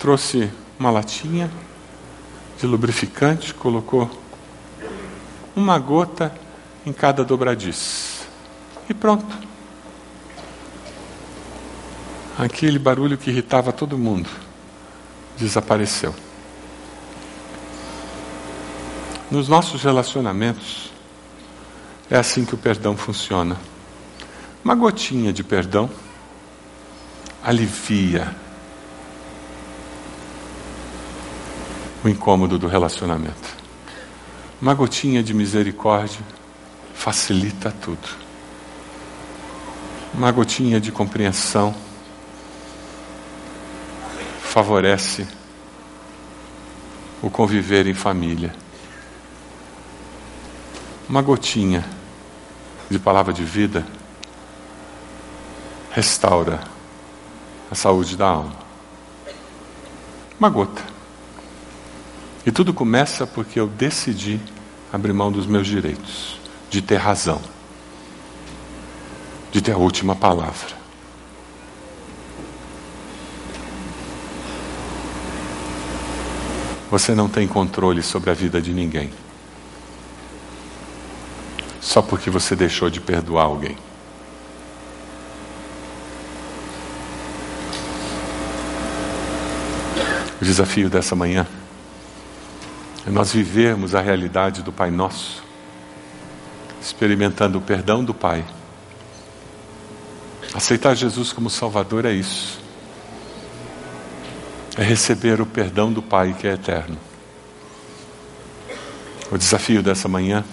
trouxe 0.00 0.50
uma 0.80 0.90
latinha 0.90 1.48
de 2.58 2.66
lubrificante, 2.66 3.54
colocou 3.54 4.10
uma 5.58 5.78
gota 5.78 6.32
em 6.86 6.92
cada 6.92 7.24
dobradiça. 7.24 8.24
E 8.88 8.94
pronto. 8.94 9.36
Aquele 12.38 12.78
barulho 12.78 13.18
que 13.18 13.30
irritava 13.30 13.72
todo 13.72 13.98
mundo 13.98 14.30
desapareceu. 15.36 16.14
Nos 19.30 19.48
nossos 19.48 19.82
relacionamentos, 19.82 20.90
é 22.08 22.16
assim 22.16 22.44
que 22.44 22.54
o 22.54 22.58
perdão 22.58 22.96
funciona. 22.96 23.56
Uma 24.64 24.74
gotinha 24.74 25.32
de 25.32 25.42
perdão 25.42 25.90
alivia 27.42 28.34
o 32.04 32.08
incômodo 32.08 32.58
do 32.58 32.68
relacionamento. 32.68 33.67
Uma 34.60 34.74
gotinha 34.74 35.22
de 35.22 35.32
misericórdia 35.32 36.18
facilita 36.92 37.70
tudo. 37.70 38.08
Uma 40.12 40.32
gotinha 40.32 40.80
de 40.80 40.90
compreensão 40.90 41.72
favorece 44.40 45.28
o 47.22 47.30
conviver 47.30 47.86
em 47.86 47.94
família. 47.94 48.52
Uma 51.08 51.22
gotinha 51.22 51.88
de 52.90 52.98
palavra 52.98 53.32
de 53.32 53.44
vida 53.44 53.86
restaura 55.92 56.60
a 57.70 57.76
saúde 57.76 58.16
da 58.16 58.26
alma. 58.26 58.56
Uma 60.36 60.50
gota. 60.50 60.97
E 62.46 62.50
tudo 62.52 62.72
começa 62.72 63.26
porque 63.26 63.60
eu 63.60 63.66
decidi 63.66 64.40
abrir 64.92 65.12
mão 65.12 65.30
dos 65.30 65.46
meus 65.46 65.66
direitos, 65.66 66.38
de 66.70 66.80
ter 66.80 66.96
razão, 66.96 67.40
de 69.52 69.60
ter 69.60 69.72
a 69.72 69.76
última 69.76 70.14
palavra. 70.14 70.78
Você 76.90 77.14
não 77.14 77.28
tem 77.28 77.46
controle 77.46 78.02
sobre 78.02 78.30
a 78.30 78.34
vida 78.34 78.62
de 78.62 78.72
ninguém. 78.72 79.12
Só 81.80 82.00
porque 82.00 82.30
você 82.30 82.56
deixou 82.56 82.88
de 82.88 83.00
perdoar 83.00 83.44
alguém. 83.44 83.76
O 90.40 90.44
desafio 90.44 90.88
dessa 90.88 91.14
manhã 91.14 91.46
é 93.08 93.10
nós 93.10 93.32
vivermos 93.32 93.94
a 93.94 94.02
realidade 94.02 94.62
do 94.62 94.70
Pai 94.70 94.90
Nosso, 94.90 95.42
experimentando 96.78 97.56
o 97.56 97.60
perdão 97.62 98.04
do 98.04 98.12
Pai. 98.12 98.44
Aceitar 100.52 100.94
Jesus 100.94 101.32
como 101.32 101.48
Salvador 101.48 102.04
é 102.04 102.12
isso. 102.12 102.60
É 104.76 104.82
receber 104.82 105.40
o 105.40 105.46
perdão 105.46 105.90
do 105.90 106.02
Pai 106.02 106.36
que 106.38 106.46
é 106.46 106.52
eterno. 106.52 106.98
O 109.32 109.38
desafio 109.38 109.82
dessa 109.82 110.06
manhã 110.06 110.44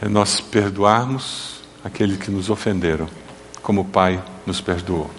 é 0.00 0.08
nós 0.08 0.40
perdoarmos 0.40 1.62
aqueles 1.82 2.16
que 2.16 2.30
nos 2.30 2.48
ofenderam, 2.48 3.08
como 3.60 3.80
o 3.80 3.84
Pai 3.84 4.22
nos 4.46 4.60
perdoou. 4.60 5.10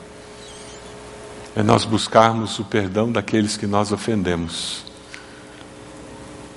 É 1.58 1.62
nós 1.62 1.84
buscarmos 1.84 2.58
o 2.58 2.64
perdão 2.64 3.12
daqueles 3.12 3.58
que 3.58 3.68
nós 3.68 3.92
ofendemos 3.92 4.95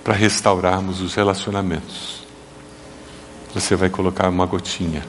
para 0.08 0.16
restaurarmos 0.16 1.02
os 1.02 1.14
relacionamentos. 1.14 2.26
Você 3.52 3.76
vai 3.76 3.90
colocar 3.90 4.30
uma 4.30 4.46
gotinha 4.46 5.04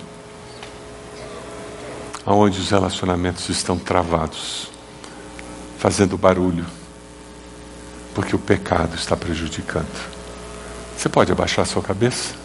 aonde 2.26 2.60
os 2.60 2.70
relacionamentos 2.70 3.47
estão 3.47 3.80
travados, 3.80 4.70
fazendo 5.78 6.18
barulho, 6.18 6.66
porque 8.14 8.36
o 8.36 8.39
pecado 8.39 8.93
está 8.95 9.16
prejudicando. 9.16 9.88
Você 10.97 11.08
pode 11.08 11.32
abaixar 11.32 11.66
sua 11.66 11.82
cabeça? 11.82 12.36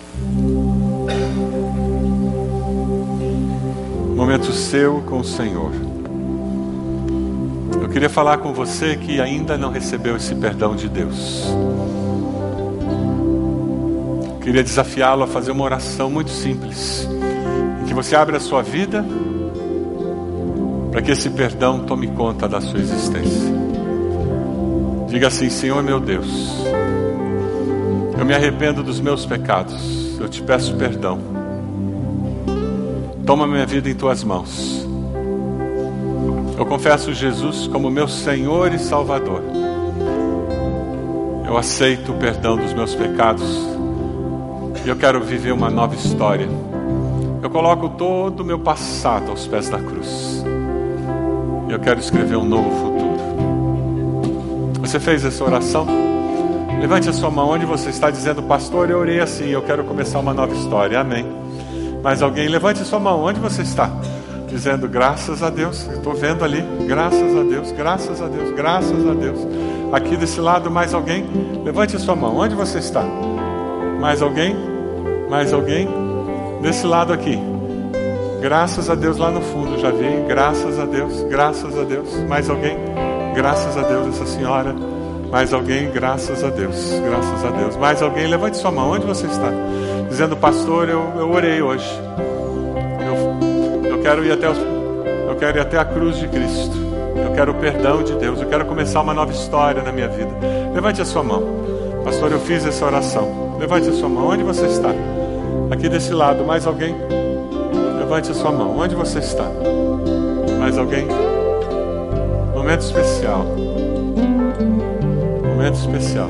Momento 4.15 4.53
seu 4.53 5.03
com 5.03 5.19
o 5.19 5.25
Senhor. 5.25 5.73
Eu 7.83 7.89
queria 7.89 8.09
falar 8.09 8.39
com 8.39 8.53
você 8.53 8.97
que 8.97 9.21
ainda 9.21 9.59
não 9.59 9.73
recebeu 9.73 10.17
esse 10.17 10.37
perdão 10.37 10.77
de 10.77 10.89
Deus. 10.89 11.53
Queria 14.45 14.63
desafiá-lo 14.63 15.23
a 15.23 15.27
fazer 15.27 15.53
uma 15.53 15.65
oração 15.65 16.11
muito 16.11 16.29
simples. 16.31 17.09
Em 17.81 17.87
que 17.87 17.95
você 17.95 18.15
abre 18.15 18.37
a 18.37 18.41
sua 18.41 18.61
vida 18.61 19.03
para 20.93 21.01
que 21.01 21.11
esse 21.11 21.31
perdão 21.31 21.81
tome 21.81 22.09
conta 22.09 22.47
da 22.47 22.61
sua 22.61 22.79
existência. 22.79 23.55
Diga 25.09 25.29
assim: 25.29 25.49
Senhor 25.49 25.83
meu 25.83 25.99
Deus, 25.99 26.27
eu 28.19 28.25
me 28.27 28.35
arrependo 28.35 28.83
dos 28.83 29.01
meus 29.01 29.25
pecados, 29.25 30.21
eu 30.21 30.29
te 30.29 30.43
peço 30.43 30.77
perdão. 30.77 31.19
Toma 33.25 33.47
minha 33.47 33.65
vida 33.65 33.89
em 33.89 33.95
tuas 33.95 34.23
mãos. 34.23 34.87
Eu 36.59 36.67
confesso 36.67 37.15
Jesus 37.15 37.67
como 37.67 37.91
meu 37.91 38.07
Senhor 38.07 38.75
e 38.75 38.79
Salvador. 38.79 39.43
Eu 41.47 41.57
aceito 41.57 42.13
o 42.13 42.19
perdão 42.19 42.59
dos 42.59 42.75
meus 42.75 42.95
pecados 42.95 43.74
e 44.85 44.89
eu 44.89 44.97
quero 44.97 45.21
viver 45.23 45.53
uma 45.53 45.71
nova 45.71 45.95
história. 45.95 46.47
Eu 47.43 47.49
coloco 47.49 47.89
todo 47.91 48.41
o 48.41 48.45
meu 48.45 48.59
passado 48.59 49.31
aos 49.31 49.47
pés 49.47 49.69
da 49.71 49.79
cruz. 49.79 50.45
E 51.69 51.73
eu 51.73 51.81
quero 51.81 51.99
escrever 51.99 52.37
um 52.37 52.45
novo 52.45 52.71
futuro. 52.71 53.15
Você 54.81 55.01
fez 55.01 55.25
essa 55.25 55.43
oração? 55.43 55.87
Levante 56.81 57.09
a 57.09 57.13
sua 57.15 57.31
mão 57.31 57.49
onde 57.49 57.65
você 57.65 57.89
está 57.89 58.11
dizendo, 58.11 58.43
pastor, 58.43 58.91
eu 58.91 58.99
orei 58.99 59.21
assim, 59.21 59.49
eu 59.49 59.63
quero 59.63 59.85
começar 59.85 60.19
uma 60.19 60.35
nova 60.35 60.55
história. 60.55 61.01
Amém. 61.01 61.25
Mas 62.03 62.21
alguém, 62.21 62.47
levante 62.49 62.83
a 62.83 62.85
sua 62.85 63.01
mão 63.01 63.23
onde 63.23 63.41
você 63.41 63.63
está? 63.63 63.91
Dizendo, 64.49 64.87
graças 64.87 65.43
a 65.43 65.49
Deus, 65.49 65.87
eu 65.89 65.95
estou 65.97 66.13
vendo 66.13 66.45
ali, 66.45 66.63
graças 66.87 67.35
a 67.35 67.43
Deus, 67.43 67.73
graças 67.73 68.21
a 68.21 68.27
Deus, 68.29 68.51
graças 68.55 69.09
a 69.09 69.15
Deus. 69.15 69.41
Aqui 69.91 70.15
desse 70.15 70.41
lado, 70.41 70.71
mais 70.71 70.93
alguém? 70.93 71.25
Levante 71.65 71.97
a 71.97 71.99
sua 71.99 72.15
mão, 72.15 72.37
onde 72.37 72.55
você 72.55 72.79
está? 72.79 73.03
Mais 73.99 74.21
alguém? 74.21 74.74
Mais 75.29 75.53
alguém? 75.53 75.89
Desse 76.63 76.87
lado 76.87 77.13
aqui. 77.13 77.39
Graças 78.41 78.91
a 78.91 78.95
Deus 78.95 79.17
lá 79.17 79.31
no 79.31 79.41
fundo, 79.41 79.79
já 79.79 79.91
vi. 79.91 80.25
Graças 80.29 80.79
a 80.79 80.85
Deus, 80.85 81.23
graças 81.25 81.79
a 81.79 81.83
Deus. 81.83 82.15
Mais 82.29 82.51
alguém? 82.51 82.77
Graças 83.35 83.77
a 83.77 83.83
Deus, 83.83 84.09
essa 84.09 84.27
senhora. 84.27 84.75
Mais 85.31 85.53
alguém? 85.53 85.91
Graças 85.91 86.45
a 86.45 86.51
Deus. 86.51 86.93
Graças 87.05 87.45
a 87.45 87.51
Deus. 87.51 87.77
Mais 87.77 88.03
alguém? 88.03 88.27
Levante 88.27 88.57
sua 88.57 88.71
mão. 88.71 88.91
Onde 88.91 89.07
você 89.07 89.27
está? 89.27 89.51
Dizendo, 90.09 90.37
pastor, 90.37 90.89
eu, 90.89 91.13
eu 91.17 91.31
orei 91.33 91.61
hoje. 91.61 91.89
Eu, 93.01 93.91
eu 93.91 94.03
quero 94.03 94.25
ir 94.25 94.33
até 94.33 94.49
os, 94.49 94.59
eu 94.59 95.37
quero 95.39 95.59
ir 95.59 95.61
até 95.61 95.79
a 95.79 95.85
cruz 95.85 96.19
de 96.19 96.29
Cristo. 96.29 96.77
Eu 97.17 97.33
quero 97.35 97.51
o 97.53 97.55
perdão 97.55 98.03
de 98.03 98.15
Deus. 98.15 98.41
Eu 98.41 98.49
quero 98.49 98.65
começar 98.67 99.01
uma 99.01 99.15
nova 99.15 99.33
história 99.33 99.83
na 99.83 99.91
minha 99.91 100.09
vida. 100.09 100.31
Levante 100.73 101.03
a 101.03 101.05
sua 101.05 101.23
mão. 101.23 101.43
Pastor, 102.05 102.31
eu 102.31 102.39
fiz 102.41 102.65
essa 102.65 102.85
oração. 102.85 103.44
Levante 103.65 103.89
a 103.89 103.93
sua 103.95 104.11
mão. 104.11 104.29
Onde 104.29 104.43
você 104.43 104.67
está? 104.67 104.91
Aqui 105.71 105.89
desse 105.89 106.13
lado. 106.13 106.45
Mais 106.45 106.67
alguém? 106.67 106.95
Levante 107.99 108.31
a 108.31 108.35
sua 108.35 108.53
mão. 108.53 108.77
Onde 108.79 108.95
você 108.95 109.21
está? 109.21 109.47
Mais 110.61 110.77
alguém? 110.77 111.07
Momento 112.55 112.83
especial. 112.83 113.47
Momento 115.49 115.77
especial. 115.77 116.29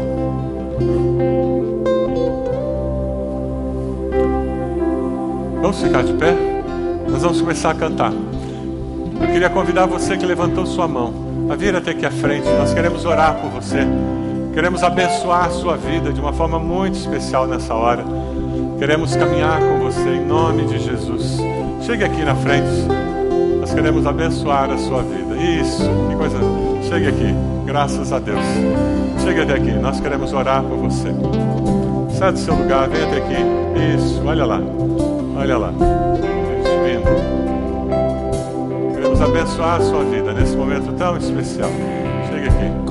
Vamos 5.61 5.83
ficar 5.83 6.05
de 6.05 6.13
pé? 6.13 6.37
Nós 7.09 7.21
vamos 7.21 7.41
começar 7.41 7.71
a 7.71 7.75
cantar. 7.75 8.13
Eu 8.13 9.27
queria 9.33 9.51
convidar 9.51 9.87
você 9.87 10.17
que 10.17 10.25
levantou 10.25 10.65
sua 10.67 10.87
mão 10.87 11.13
a 11.51 11.57
vir 11.57 11.75
até 11.75 11.91
aqui 11.91 12.07
à 12.07 12.13
frente. 12.13 12.47
Nós 12.47 12.73
queremos 12.73 13.05
orar 13.05 13.35
por 13.41 13.51
você. 13.51 13.81
Queremos 14.55 14.85
abençoar 14.85 15.47
a 15.47 15.51
sua 15.51 15.77
vida 15.77 16.13
de 16.13 16.21
uma 16.21 16.33
forma 16.33 16.61
muito 16.61 16.97
especial 16.97 17.45
nessa 17.45 17.75
hora. 17.75 18.05
Queremos 18.79 19.17
caminhar 19.17 19.61
com 19.61 19.81
você 19.81 20.09
em 20.11 20.25
nome 20.25 20.65
de 20.67 20.79
Jesus. 20.79 21.39
Chegue 21.83 22.05
aqui 22.05 22.25
na 22.25 22.37
frente. 22.37 22.87
Nós 23.59 23.75
queremos 23.75 24.07
abençoar 24.07 24.71
a 24.71 24.79
sua 24.79 25.03
vida. 25.03 25.35
Isso, 25.37 25.83
que 26.09 26.17
coisa. 26.17 26.39
Chegue 26.89 27.09
aqui, 27.09 27.35
graças 27.67 28.13
a 28.13 28.21
Deus. 28.21 28.45
Chegue 29.25 29.41
até 29.41 29.55
aqui, 29.55 29.73
nós 29.73 29.99
queremos 29.99 30.33
orar 30.33 30.63
por 30.63 30.77
você. 30.77 31.09
Sai 32.17 32.31
do 32.31 32.39
seu 32.39 32.55
lugar, 32.55 32.89
vem 32.89 33.03
até 33.03 33.17
aqui. 33.17 33.35
Isso, 33.97 34.23
olha 34.25 34.45
lá. 34.45 34.61
Olha 35.37 35.59
lá. 35.59 35.73
Vindo. 36.85 37.11
Queremos 38.95 39.21
abençoar 39.21 39.81
a 39.81 39.85
sua 39.85 40.05
vida 40.05 40.33
nesse 40.33 40.55
momento 40.57 40.93
tão 40.93 41.17
especial. 41.17 41.71
Chegue 42.31 42.49
aqui. 42.49 42.84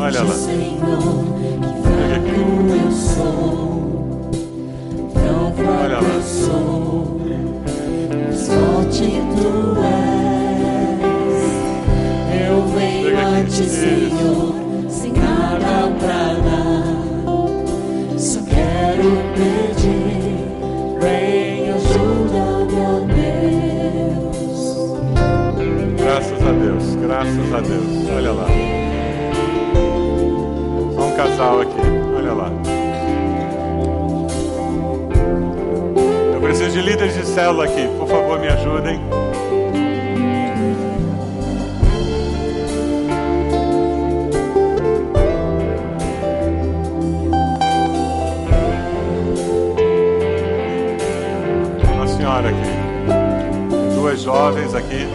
Olha 0.00 0.22
lá. 0.22 0.34
Chegue 0.34 0.64
aqui. 2.14 2.40
Olha 5.68 6.00
lá. 6.00 6.16
Forte 8.46 9.08
tu 9.34 9.50
és, 9.82 11.44
eu 12.48 12.56
venho 12.68 13.18
a 13.18 13.20
ti, 13.44 13.64
Senhor, 13.68 14.54
sem 14.88 15.12
nada 15.12 15.74
pra 15.98 16.22
dar. 16.46 16.96
Só 18.18 18.40
quero 18.42 19.10
pedir, 19.34 20.38
vem 21.00 21.70
ajuda-me, 21.70 22.78
ó 22.80 22.88
Deus. 24.14 24.60
Graças 25.98 26.40
a 26.42 26.52
Deus, 26.52 26.86
graças 26.96 27.48
a 27.52 27.60
Deus. 27.60 28.08
Olha 28.16 28.32
lá. 28.32 28.46
Casal 31.26 31.60
aqui, 31.60 31.80
olha 32.16 32.32
lá. 32.32 32.52
Eu 36.32 36.40
preciso 36.40 36.70
de 36.70 36.82
líderes 36.82 37.14
de 37.14 37.26
célula 37.26 37.64
aqui, 37.64 37.88
por 37.98 38.06
favor, 38.06 38.38
me 38.38 38.46
ajudem. 38.46 39.00
Uma 51.92 52.06
senhora 52.06 52.50
aqui. 52.50 53.94
Duas 53.96 54.22
jovens 54.22 54.74
aqui. 54.76 55.08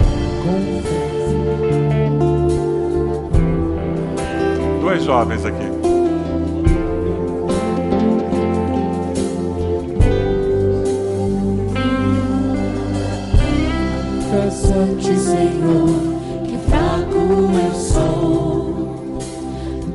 Duas 4.82 5.04
jovens 5.06 5.46
aqui. 5.46 5.61
Peço 14.72 14.80
a 14.80 14.96
ti, 14.96 15.20
Senhor, 15.20 15.90
que 16.46 16.58
fraco 16.70 17.18
eu 17.18 17.74
sou. 17.76 18.74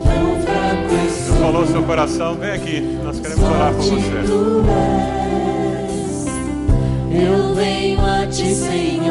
Tão 0.03 0.43
fraco 0.43 0.83
eu 0.83 0.99
Deus 0.99 1.13
sou. 1.13 1.37
falou 1.37 1.67
seu 1.67 1.83
coração, 1.83 2.35
vem 2.35 2.51
aqui. 2.51 2.99
Nós 3.03 3.19
queremos 3.19 3.43
orar 3.45 3.73
por 3.73 3.83
você. 3.85 4.23
tu 4.27 4.65
és. 5.89 6.27
Eu 7.11 7.55
venho 7.55 8.05
a 8.05 8.27
ti, 8.27 8.55
Senhor, 8.55 9.06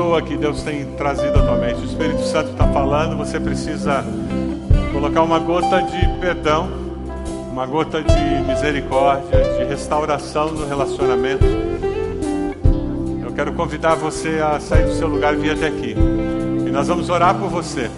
pessoa 0.00 0.22
que 0.22 0.34
Deus 0.34 0.62
tem 0.62 0.86
trazido 0.92 1.38
à 1.38 1.42
tua 1.42 1.56
mente. 1.56 1.82
O 1.82 1.84
Espírito 1.84 2.22
Santo 2.22 2.52
está 2.52 2.66
falando, 2.68 3.18
você 3.18 3.38
precisa 3.38 4.02
colocar 4.94 5.20
uma 5.20 5.38
gota 5.38 5.82
de 5.82 6.08
perdão, 6.18 6.70
uma 7.52 7.66
gota 7.66 8.02
de 8.02 8.48
misericórdia, 8.48 9.58
de 9.58 9.64
restauração 9.64 10.52
no 10.52 10.66
relacionamento. 10.66 11.44
Eu 13.22 13.30
quero 13.32 13.52
convidar 13.52 13.94
você 13.94 14.40
a 14.42 14.58
sair 14.58 14.86
do 14.86 14.94
seu 14.94 15.06
lugar 15.06 15.34
e 15.34 15.36
vir 15.36 15.50
até 15.50 15.66
aqui. 15.66 15.94
E 16.66 16.70
nós 16.70 16.88
vamos 16.88 17.10
orar 17.10 17.34
por 17.34 17.50
você, 17.50 17.90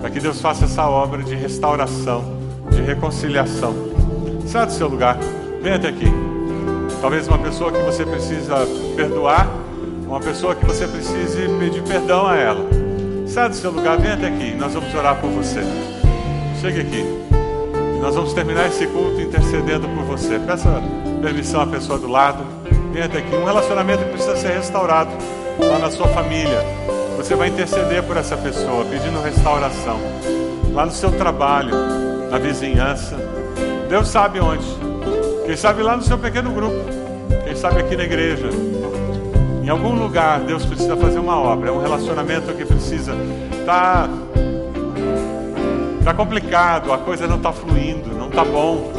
para 0.00 0.10
que 0.10 0.18
Deus 0.18 0.40
faça 0.40 0.64
essa 0.64 0.88
obra 0.88 1.22
de 1.22 1.36
restauração, 1.36 2.24
de 2.72 2.82
reconciliação. 2.82 3.72
Sai 4.46 4.66
do 4.66 4.72
seu 4.72 4.88
lugar, 4.88 5.16
vem 5.62 5.74
até 5.74 5.90
aqui. 5.90 6.12
Talvez 7.00 7.28
uma 7.28 7.38
pessoa 7.38 7.70
que 7.70 7.78
você 7.82 8.04
precisa 8.04 8.66
perdoar, 8.96 9.46
uma 10.10 10.18
pessoa 10.18 10.56
que 10.56 10.66
você 10.66 10.88
precise 10.88 11.48
pedir 11.60 11.84
perdão 11.84 12.26
a 12.26 12.36
ela. 12.36 12.68
Sai 13.28 13.48
do 13.48 13.54
seu 13.54 13.70
lugar, 13.70 13.96
vem 13.96 14.10
até 14.10 14.26
aqui. 14.26 14.56
Nós 14.56 14.74
vamos 14.74 14.92
orar 14.92 15.20
por 15.20 15.30
você. 15.30 15.60
Chegue 16.60 16.80
aqui. 16.80 17.04
Nós 18.00 18.16
vamos 18.16 18.32
terminar 18.32 18.66
esse 18.66 18.88
culto 18.88 19.20
intercedendo 19.20 19.88
por 19.88 20.02
você. 20.02 20.36
Peça 20.40 20.82
permissão 21.22 21.60
à 21.60 21.66
pessoa 21.66 21.96
do 21.96 22.08
lado. 22.08 22.44
Vem 22.92 23.04
até 23.04 23.18
aqui. 23.18 23.36
Um 23.36 23.44
relacionamento 23.44 24.02
que 24.02 24.10
precisa 24.10 24.36
ser 24.36 24.48
restaurado 24.48 25.12
lá 25.60 25.78
na 25.78 25.92
sua 25.92 26.08
família. 26.08 26.60
Você 27.16 27.36
vai 27.36 27.46
interceder 27.46 28.02
por 28.02 28.16
essa 28.16 28.36
pessoa, 28.36 28.84
pedindo 28.86 29.22
restauração. 29.22 30.00
Lá 30.72 30.86
no 30.86 30.92
seu 30.92 31.12
trabalho, 31.12 31.70
na 32.28 32.38
vizinhança. 32.38 33.16
Deus 33.88 34.08
sabe 34.08 34.40
onde. 34.40 34.66
Quem 35.46 35.56
sabe 35.56 35.84
lá 35.84 35.96
no 35.96 36.02
seu 36.02 36.18
pequeno 36.18 36.50
grupo. 36.50 36.80
Quem 37.44 37.54
sabe 37.54 37.78
aqui 37.78 37.96
na 37.96 38.02
igreja. 38.02 38.48
Em 39.70 39.72
algum 39.72 39.94
lugar 39.94 40.40
Deus 40.40 40.66
precisa 40.66 40.96
fazer 40.96 41.20
uma 41.20 41.38
obra. 41.38 41.68
É 41.68 41.72
um 41.72 41.80
relacionamento 41.80 42.52
que 42.54 42.64
precisa 42.64 43.14
estar 43.52 44.10
tá 46.04 46.12
complicado, 46.12 46.92
a 46.92 46.98
coisa 46.98 47.28
não 47.28 47.36
está 47.36 47.52
fluindo, 47.52 48.12
não 48.12 48.26
está 48.26 48.44
bom, 48.44 48.92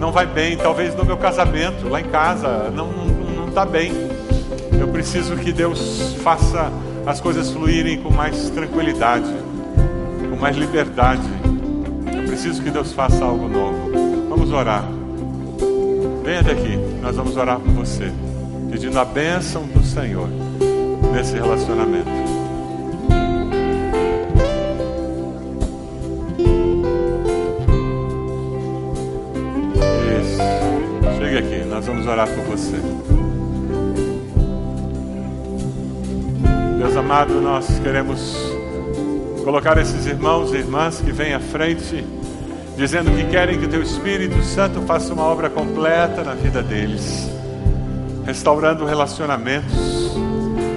não 0.00 0.10
vai 0.10 0.24
bem. 0.24 0.56
Talvez 0.56 0.94
no 0.94 1.04
meu 1.04 1.18
casamento, 1.18 1.86
lá 1.90 2.00
em 2.00 2.06
casa, 2.06 2.70
não 2.70 2.90
não 3.36 3.48
está 3.48 3.66
bem. 3.66 3.92
Eu 4.80 4.88
preciso 4.88 5.36
que 5.36 5.52
Deus 5.52 6.14
faça 6.22 6.72
as 7.04 7.20
coisas 7.20 7.50
fluírem 7.50 8.00
com 8.00 8.10
mais 8.10 8.48
tranquilidade, 8.48 9.30
com 10.30 10.36
mais 10.36 10.56
liberdade. 10.56 11.28
Eu 12.16 12.22
preciso 12.22 12.62
que 12.62 12.70
Deus 12.70 12.94
faça 12.94 13.26
algo 13.26 13.46
novo. 13.46 13.90
Vamos 14.30 14.52
orar. 14.52 14.88
Venha 16.24 16.40
até 16.40 16.52
aqui, 16.52 16.78
nós 17.02 17.14
vamos 17.14 17.36
orar 17.36 17.60
por 17.60 17.72
você, 17.72 18.10
pedindo 18.70 18.98
a 18.98 19.04
bênção 19.04 19.66
do 19.66 19.82
Senhor 19.82 20.28
nesse 21.12 21.34
relacionamento. 21.34 22.08
Isso. 30.20 31.18
Chega 31.18 31.38
aqui, 31.38 31.64
nós 31.64 31.86
vamos 31.86 32.06
orar 32.06 32.28
por 32.28 32.44
você. 32.44 32.76
Deus 36.78 36.96
amado, 36.96 37.40
nós 37.40 37.66
queremos 37.80 38.36
colocar 39.44 39.78
esses 39.78 40.06
irmãos 40.06 40.52
e 40.52 40.58
irmãs 40.58 41.00
que 41.00 41.10
vêm 41.10 41.32
à 41.32 41.40
frente, 41.40 42.04
dizendo 42.76 43.10
que 43.10 43.24
querem 43.30 43.58
que 43.58 43.64
o 43.64 43.68
Teu 43.68 43.82
Espírito 43.82 44.42
Santo 44.42 44.82
faça 44.82 45.12
uma 45.14 45.24
obra 45.24 45.48
completa 45.48 46.22
na 46.22 46.34
vida 46.34 46.62
deles 46.62 47.37
restaurando 48.28 48.84
relacionamentos, 48.84 50.14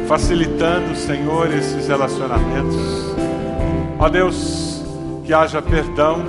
facilitando, 0.07 0.95
Senhor, 0.95 1.53
esses 1.53 1.85
relacionamentos. 1.85 3.13
Ó 3.99 4.07
Deus, 4.07 4.81
que 5.25 5.33
haja 5.33 5.61
perdão, 5.61 6.23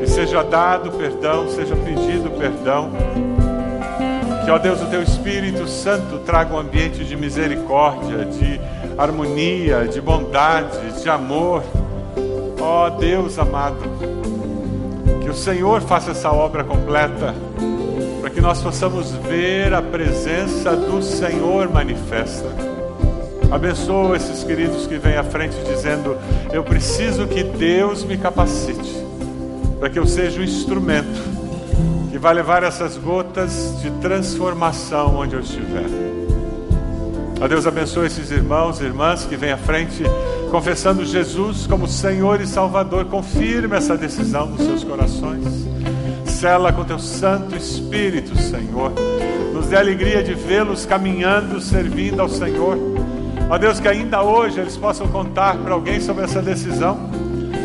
que 0.00 0.10
seja 0.10 0.42
dado 0.42 0.90
perdão, 0.90 1.48
seja 1.48 1.76
pedido 1.76 2.28
perdão. 2.36 2.90
Que, 4.44 4.50
ó 4.50 4.58
Deus, 4.58 4.82
o 4.82 4.86
Teu 4.86 5.00
Espírito 5.00 5.68
Santo 5.68 6.18
traga 6.18 6.52
um 6.52 6.58
ambiente 6.58 7.04
de 7.04 7.16
misericórdia, 7.16 8.24
de 8.24 8.60
harmonia, 8.98 9.86
de 9.86 10.00
bondade, 10.00 10.90
de 11.00 11.08
amor. 11.08 11.62
Ó 12.60 12.90
Deus 12.90 13.38
amado, 13.38 13.78
que 15.22 15.30
o 15.30 15.34
Senhor 15.34 15.82
faça 15.82 16.10
essa 16.10 16.32
obra 16.32 16.64
completa, 16.64 17.32
nós 18.46 18.62
possamos 18.62 19.10
ver 19.28 19.74
a 19.74 19.82
presença 19.82 20.76
do 20.76 21.02
Senhor 21.02 21.68
manifesta. 21.68 22.46
Abençoa 23.50 24.16
esses 24.16 24.44
queridos 24.44 24.86
que 24.86 24.98
vêm 24.98 25.16
à 25.16 25.24
frente 25.24 25.56
dizendo: 25.66 26.16
Eu 26.52 26.62
preciso 26.62 27.26
que 27.26 27.42
Deus 27.42 28.04
me 28.04 28.16
capacite, 28.16 29.04
para 29.80 29.90
que 29.90 29.98
eu 29.98 30.06
seja 30.06 30.40
o 30.40 30.44
instrumento 30.44 31.20
que 32.12 32.18
vai 32.18 32.34
levar 32.34 32.62
essas 32.62 32.96
gotas 32.96 33.80
de 33.82 33.90
transformação 34.00 35.16
onde 35.16 35.34
eu 35.34 35.40
estiver. 35.40 35.86
A 37.40 37.48
Deus 37.48 37.66
abençoe 37.66 38.06
esses 38.06 38.30
irmãos 38.30 38.80
e 38.80 38.84
irmãs 38.84 39.26
que 39.26 39.34
vêm 39.34 39.50
à 39.50 39.58
frente 39.58 40.04
confessando 40.52 41.04
Jesus 41.04 41.66
como 41.66 41.88
Senhor 41.88 42.40
e 42.40 42.46
Salvador. 42.46 43.06
Confirme 43.06 43.76
essa 43.76 43.96
decisão 43.96 44.46
nos 44.46 44.64
seus 44.64 44.84
corações. 44.84 45.75
Sela 46.46 46.72
com 46.72 46.84
teu 46.84 47.00
Santo 47.00 47.56
Espírito, 47.56 48.38
Senhor. 48.38 48.92
Nos 49.52 49.66
dê 49.66 49.74
a 49.74 49.80
alegria 49.80 50.22
de 50.22 50.32
vê-los 50.32 50.86
caminhando, 50.86 51.60
servindo 51.60 52.22
ao 52.22 52.28
Senhor. 52.28 52.78
Ó 53.50 53.58
Deus, 53.58 53.80
que 53.80 53.88
ainda 53.88 54.22
hoje 54.22 54.60
eles 54.60 54.76
possam 54.76 55.08
contar 55.08 55.56
para 55.56 55.74
alguém 55.74 56.00
sobre 56.00 56.22
essa 56.22 56.40
decisão. 56.40 57.10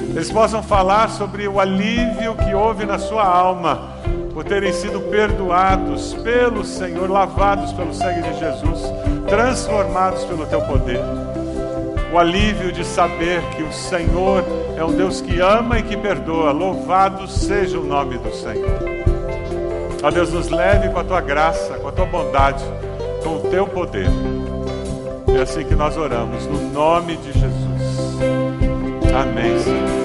Eles 0.09 0.31
possam 0.31 0.63
falar 0.63 1.11
sobre 1.11 1.47
o 1.47 1.59
alívio 1.59 2.33
que 2.33 2.55
houve 2.55 2.83
na 2.83 2.97
sua 2.97 3.23
alma 3.23 3.91
por 4.33 4.43
terem 4.43 4.73
sido 4.73 4.99
perdoados 5.11 6.15
pelo 6.15 6.65
Senhor, 6.65 7.07
lavados 7.07 7.71
pelo 7.73 7.93
sangue 7.93 8.23
de 8.23 8.39
Jesus, 8.39 8.81
transformados 9.27 10.23
pelo 10.23 10.47
teu 10.47 10.61
poder. 10.61 11.01
O 12.11 12.17
alívio 12.17 12.71
de 12.71 12.83
saber 12.83 13.43
que 13.55 13.61
o 13.61 13.71
Senhor 13.71 14.43
é 14.81 14.85
um 14.85 14.93
Deus 14.93 15.21
que 15.21 15.39
ama 15.39 15.77
e 15.77 15.83
que 15.83 15.95
perdoa. 15.95 16.51
Louvado 16.51 17.27
seja 17.27 17.79
o 17.79 17.83
nome 17.83 18.17
do 18.17 18.33
Senhor. 18.33 18.79
Ó 20.01 20.09
Deus, 20.09 20.33
nos 20.33 20.49
leve 20.49 20.89
com 20.89 20.99
a 20.99 21.03
tua 21.03 21.21
graça, 21.21 21.75
com 21.75 21.87
a 21.87 21.91
tua 21.91 22.07
bondade, 22.07 22.63
com 23.23 23.35
o 23.35 23.39
teu 23.51 23.67
poder. 23.67 24.09
É 25.37 25.41
assim 25.41 25.63
que 25.63 25.75
nós 25.75 25.95
oramos, 25.95 26.47
no 26.47 26.71
nome 26.71 27.15
de 27.17 27.31
Jesus. 27.31 28.19
Amém, 29.13 29.59
Senhor. 29.59 30.00